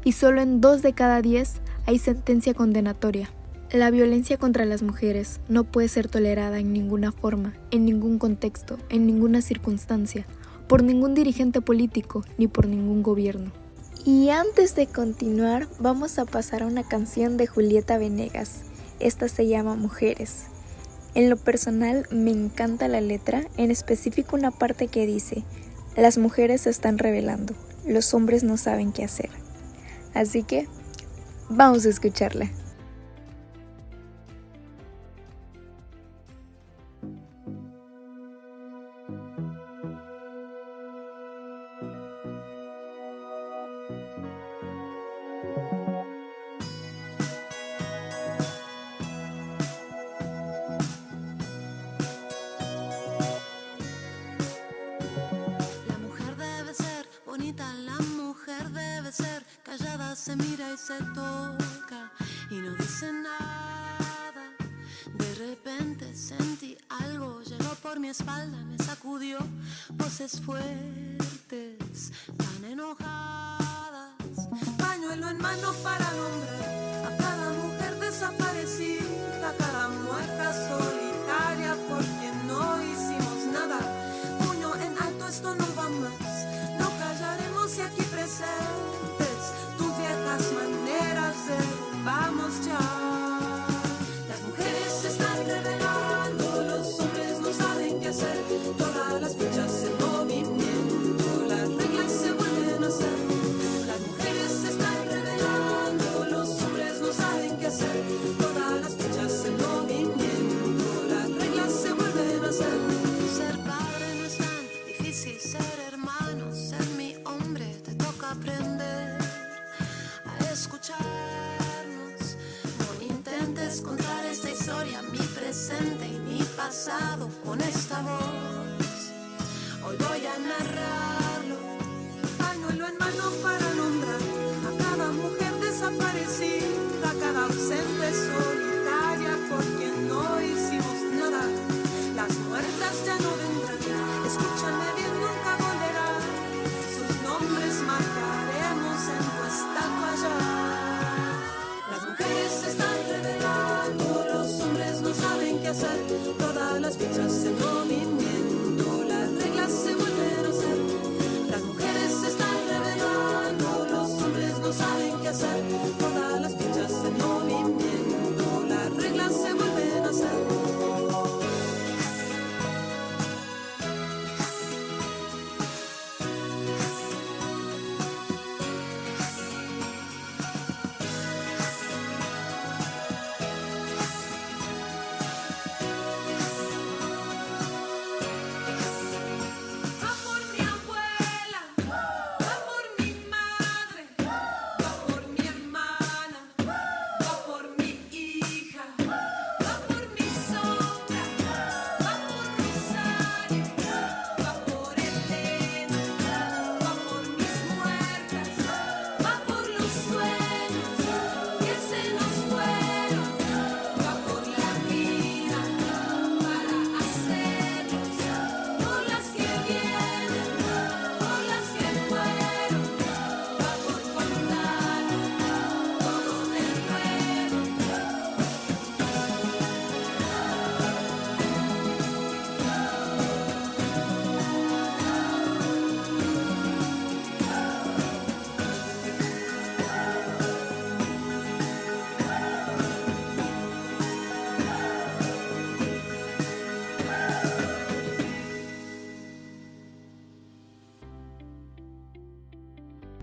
y 0.03 0.13
solo 0.13 0.41
en 0.41 0.61
2 0.61 0.81
de 0.81 0.93
cada 0.93 1.21
10 1.21 1.61
hay 1.85 1.99
sentencia 1.99 2.53
condenatoria. 2.53 3.29
La 3.71 3.89
violencia 3.89 4.37
contra 4.37 4.65
las 4.65 4.83
mujeres 4.83 5.39
no 5.47 5.63
puede 5.63 5.87
ser 5.87 6.09
tolerada 6.09 6.59
en 6.59 6.73
ninguna 6.73 7.11
forma, 7.11 7.53
en 7.71 7.85
ningún 7.85 8.19
contexto, 8.19 8.77
en 8.89 9.05
ninguna 9.05 9.41
circunstancia, 9.41 10.25
por 10.67 10.83
ningún 10.83 11.13
dirigente 11.13 11.61
político 11.61 12.23
ni 12.37 12.47
por 12.47 12.67
ningún 12.67 13.01
gobierno. 13.01 13.51
Y 14.03 14.29
antes 14.29 14.75
de 14.75 14.87
continuar, 14.87 15.67
vamos 15.79 16.17
a 16.17 16.25
pasar 16.25 16.63
a 16.63 16.67
una 16.67 16.83
canción 16.83 17.37
de 17.37 17.47
Julieta 17.47 17.97
Venegas. 17.97 18.63
Esta 18.99 19.27
se 19.27 19.47
llama 19.47 19.75
Mujeres. 19.75 20.47
En 21.13 21.29
lo 21.29 21.37
personal 21.37 22.07
me 22.11 22.31
encanta 22.31 22.87
la 22.87 23.01
letra, 23.01 23.43
en 23.57 23.69
específico 23.69 24.35
una 24.35 24.51
parte 24.51 24.87
que 24.87 25.05
dice, 25.05 25.43
las 25.95 26.17
mujeres 26.17 26.61
se 26.61 26.69
están 26.69 26.97
revelando, 26.97 27.53
los 27.85 28.13
hombres 28.13 28.43
no 28.43 28.57
saben 28.57 28.91
qué 28.91 29.03
hacer. 29.03 29.29
Así 30.13 30.43
que, 30.43 30.67
vamos 31.49 31.85
a 31.85 31.89
escucharla. 31.89 32.49
Se 60.31 60.37
mira 60.37 60.73
y 60.73 60.77
se 60.77 60.97
toca 61.13 62.11
y 62.49 62.55
no 62.55 62.71
dice 62.75 63.11
nada. 63.11 64.43
De 65.17 65.35
repente 65.35 66.15
sentí 66.15 66.77
algo, 66.87 67.41
llegó 67.41 67.75
por 67.81 67.99
mi 67.99 68.09
espalda, 68.09 68.57
me 68.63 68.77
sacudió 68.77 69.39
voces 69.89 70.39
fuertes, 70.39 71.00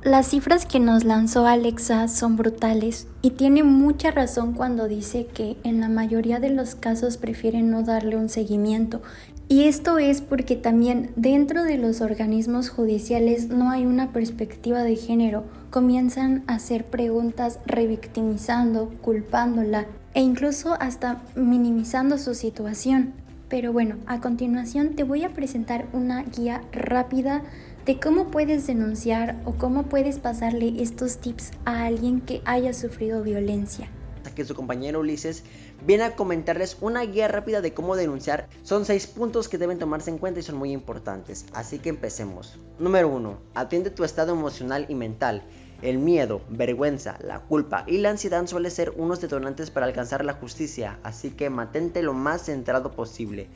Las 0.09 0.29
cifras 0.29 0.65
que 0.65 0.81
nos 0.81 1.05
lanzó 1.05 1.47
Alexa 1.47 2.09
son 2.09 2.37
brutales 2.37 3.07
y 3.21 3.33
tiene 3.33 3.63
mucha 3.63 4.11
razón 4.11 4.55
cuando 4.55 4.89
dice 4.89 5.27
que 5.27 5.59
en 5.65 5.83
la 5.83 5.91
mayoría 5.91 6.41
de 6.41 6.49
los 6.49 6.75
casos 6.75 7.19
prefieren 7.19 7.71
no 7.71 7.83
darle 7.83 8.17
un 8.17 8.31
seguimiento. 8.31 9.03
Y 9.51 9.65
esto 9.65 9.99
es 9.99 10.23
porque 10.23 10.57
también 10.57 11.11
dentro 11.17 11.63
de 11.63 11.77
los 11.77 12.01
organismos 12.01 12.71
judiciales 12.71 13.51
no 13.51 13.71
hay 13.71 13.85
una 13.85 14.11
perspectiva 14.11 14.83
de 14.83 14.97
género. 14.97 15.45
Comienzan 15.69 16.43
a 16.47 16.55
hacer 16.55 16.87
preguntas 16.87 17.59
revictimizando, 17.67 18.89
culpándola 19.03 19.85
e 20.15 20.23
incluso 20.23 20.73
hasta 20.81 21.21
minimizando 21.35 22.17
su 22.17 22.35
situación. 22.35 23.13
Pero 23.51 23.75
bueno, 23.75 23.97
a 24.07 24.21
continuación 24.21 24.95
te 24.95 25.05
voy 25.05 25.25
a 25.25 25.35
presentar 25.35 25.87
una 25.93 26.23
guía 26.23 26.63
rápida 26.73 27.43
de 27.89 27.99
cómo 27.99 28.31
puedes 28.31 28.67
denunciar 28.67 29.41
o 29.47 29.55
cómo 29.55 29.85
puedes 29.85 30.19
pasarle 30.19 30.75
estos 30.83 31.17
tips 31.17 31.53
a 31.65 31.87
alguien 31.87 32.21
que 32.21 32.43
haya 32.45 32.75
sufrido 32.75 33.23
violencia. 33.23 33.89
Que 34.37 34.45
su 34.45 34.55
compañero 34.55 35.01
Ulises 35.01 35.43
viene 35.87 36.05
a 36.05 36.15
comentarles 36.15 36.77
una 36.83 37.01
guía 37.01 37.29
rápida 37.29 37.63
de 37.63 37.73
cómo 37.73 37.97
denunciar. 37.97 38.47
Son 38.63 38.85
seis 38.85 39.07
puntos 39.07 39.49
que 39.49 39.57
deben 39.57 39.79
tomarse 39.79 40.11
en 40.11 40.19
cuenta 40.19 40.39
y 40.39 40.43
son 40.43 40.59
muy 40.59 40.71
importantes. 40.71 41.47
Así 41.55 41.79
que 41.79 41.89
empecemos. 41.89 42.59
Número 42.79 43.09
1. 43.09 43.39
Atiende 43.55 43.89
tu 43.89 44.05
estado 44.05 44.35
emocional 44.35 44.85
y 44.91 44.95
mental. 44.95 45.43
El 45.81 45.97
miedo, 45.97 46.43
vergüenza, 46.51 47.17
la 47.23 47.41
culpa 47.41 47.85
y 47.87 47.99
la 47.99 48.11
ansiedad 48.11 48.47
suelen 48.47 48.71
ser 48.71 48.93
unos 48.99 49.23
detonantes 49.23 49.71
para 49.71 49.87
alcanzar 49.87 50.27
la 50.27 50.35
justicia, 50.35 50.99
así 51.05 51.31
que 51.31 51.49
mantente 51.49 52.03
lo 52.03 52.13
más 52.13 52.43
centrado 52.43 52.93
posible. 52.93 53.49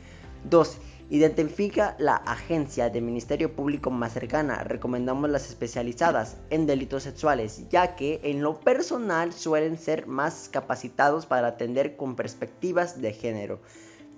2. 0.49 0.77
Identifica 1.09 1.95
la 1.99 2.15
agencia 2.15 2.89
de 2.89 3.01
Ministerio 3.01 3.55
Público 3.55 3.91
más 3.91 4.13
cercana. 4.13 4.63
Recomendamos 4.63 5.29
las 5.29 5.49
especializadas 5.49 6.37
en 6.49 6.65
delitos 6.65 7.03
sexuales, 7.03 7.67
ya 7.69 7.95
que 7.95 8.21
en 8.23 8.41
lo 8.41 8.59
personal 8.59 9.33
suelen 9.33 9.77
ser 9.77 10.07
más 10.07 10.49
capacitados 10.49 11.25
para 11.25 11.47
atender 11.47 11.97
con 11.97 12.15
perspectivas 12.15 13.01
de 13.01 13.13
género. 13.13 13.59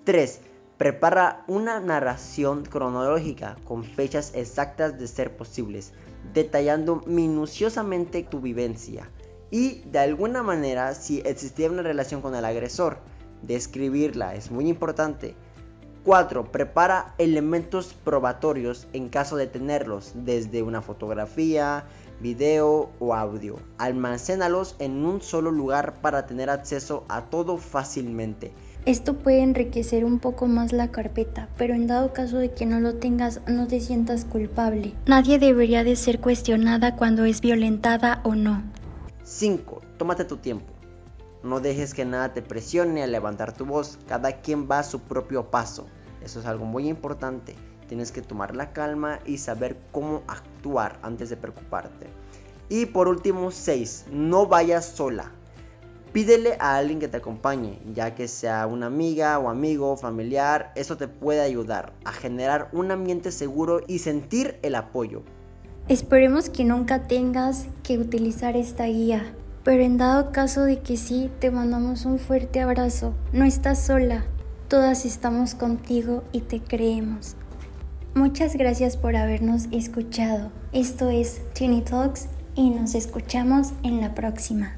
3. 0.04 0.40
Prepara 0.78 1.44
una 1.48 1.80
narración 1.80 2.64
cronológica 2.64 3.56
con 3.64 3.82
fechas 3.82 4.32
exactas 4.34 4.98
de 4.98 5.08
ser 5.08 5.36
posibles, 5.36 5.92
detallando 6.32 7.02
minuciosamente 7.06 8.22
tu 8.22 8.40
vivencia. 8.40 9.10
Y 9.50 9.80
de 9.90 9.98
alguna 9.98 10.42
manera, 10.42 10.94
si 10.94 11.20
existía 11.20 11.70
una 11.70 11.82
relación 11.82 12.22
con 12.22 12.34
el 12.34 12.44
agresor, 12.44 12.98
describirla 13.42 14.34
es 14.34 14.50
muy 14.50 14.68
importante 14.68 15.34
4. 16.06 16.52
Prepara 16.52 17.16
elementos 17.18 17.92
probatorios 18.04 18.86
en 18.92 19.08
caso 19.08 19.34
de 19.34 19.48
tenerlos, 19.48 20.12
desde 20.14 20.62
una 20.62 20.80
fotografía, 20.80 21.84
video 22.20 22.90
o 23.00 23.12
audio. 23.12 23.58
Almacénalos 23.78 24.76
en 24.78 25.04
un 25.04 25.20
solo 25.20 25.50
lugar 25.50 25.94
para 26.00 26.24
tener 26.24 26.48
acceso 26.48 27.04
a 27.08 27.22
todo 27.22 27.56
fácilmente. 27.56 28.52
Esto 28.84 29.14
puede 29.14 29.40
enriquecer 29.42 30.04
un 30.04 30.20
poco 30.20 30.46
más 30.46 30.72
la 30.72 30.92
carpeta, 30.92 31.48
pero 31.58 31.74
en 31.74 31.88
dado 31.88 32.12
caso 32.12 32.38
de 32.38 32.52
que 32.52 32.66
no 32.66 32.78
lo 32.78 32.94
tengas, 32.94 33.40
no 33.48 33.66
te 33.66 33.80
sientas 33.80 34.24
culpable. 34.24 34.94
Nadie 35.06 35.40
debería 35.40 35.82
de 35.82 35.96
ser 35.96 36.20
cuestionada 36.20 36.94
cuando 36.94 37.24
es 37.24 37.40
violentada 37.40 38.20
o 38.22 38.36
no. 38.36 38.62
5. 39.24 39.82
Tómate 39.98 40.24
tu 40.24 40.36
tiempo. 40.36 40.72
No 41.42 41.58
dejes 41.58 41.94
que 41.94 42.04
nada 42.04 42.32
te 42.32 42.42
presione 42.42 43.02
a 43.02 43.08
levantar 43.08 43.52
tu 43.52 43.66
voz. 43.66 43.98
Cada 44.06 44.40
quien 44.40 44.68
va 44.70 44.78
a 44.78 44.84
su 44.84 45.00
propio 45.00 45.50
paso. 45.50 45.86
Eso 46.26 46.40
es 46.40 46.46
algo 46.46 46.64
muy 46.64 46.88
importante. 46.88 47.54
Tienes 47.86 48.10
que 48.10 48.20
tomar 48.20 48.56
la 48.56 48.72
calma 48.72 49.20
y 49.24 49.38
saber 49.38 49.76
cómo 49.92 50.24
actuar 50.26 50.98
antes 51.02 51.30
de 51.30 51.36
preocuparte. 51.36 52.08
Y 52.68 52.86
por 52.86 53.06
último, 53.06 53.52
6. 53.52 54.06
No 54.10 54.48
vayas 54.48 54.86
sola. 54.86 55.30
Pídele 56.12 56.56
a 56.58 56.78
alguien 56.78 56.98
que 56.98 57.06
te 57.06 57.18
acompañe, 57.18 57.78
ya 57.94 58.16
que 58.16 58.26
sea 58.26 58.66
una 58.66 58.86
amiga 58.86 59.38
o 59.38 59.48
amigo, 59.48 59.96
familiar, 59.96 60.72
eso 60.74 60.96
te 60.96 61.06
puede 61.06 61.42
ayudar 61.42 61.92
a 62.04 62.10
generar 62.10 62.70
un 62.72 62.90
ambiente 62.90 63.30
seguro 63.30 63.82
y 63.86 64.00
sentir 64.00 64.58
el 64.62 64.74
apoyo. 64.74 65.22
Esperemos 65.86 66.50
que 66.50 66.64
nunca 66.64 67.06
tengas 67.06 67.66
que 67.84 67.98
utilizar 67.98 68.56
esta 68.56 68.86
guía, 68.86 69.32
pero 69.62 69.84
en 69.84 69.96
dado 69.96 70.32
caso 70.32 70.64
de 70.64 70.80
que 70.80 70.96
sí, 70.96 71.30
te 71.38 71.52
mandamos 71.52 72.04
un 72.04 72.18
fuerte 72.18 72.60
abrazo. 72.62 73.14
No 73.32 73.44
estás 73.44 73.86
sola, 73.86 74.24
todas 74.68 75.04
estamos 75.04 75.54
contigo 75.54 76.24
y 76.32 76.40
te 76.40 76.60
creemos. 76.60 77.36
Muchas 78.14 78.56
gracias 78.56 78.96
por 78.96 79.14
habernos 79.16 79.66
escuchado. 79.72 80.50
Esto 80.72 81.10
es 81.10 81.42
Tiny 81.52 81.82
Talks 81.82 82.28
y 82.54 82.70
nos 82.70 82.94
escuchamos 82.94 83.68
en 83.82 84.00
la 84.00 84.14
próxima. 84.14 84.76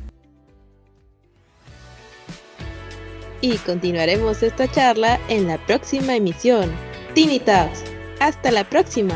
Y 3.41 3.57
continuaremos 3.59 4.43
esta 4.43 4.71
charla 4.71 5.21
en 5.29 5.47
la 5.47 5.59
próxima 5.67 6.17
emisión. 6.17 6.71
Tiny 7.15 7.39
Talks. 7.39 7.85
Hasta 8.19 8.51
la 8.51 8.69
próxima. 8.69 9.15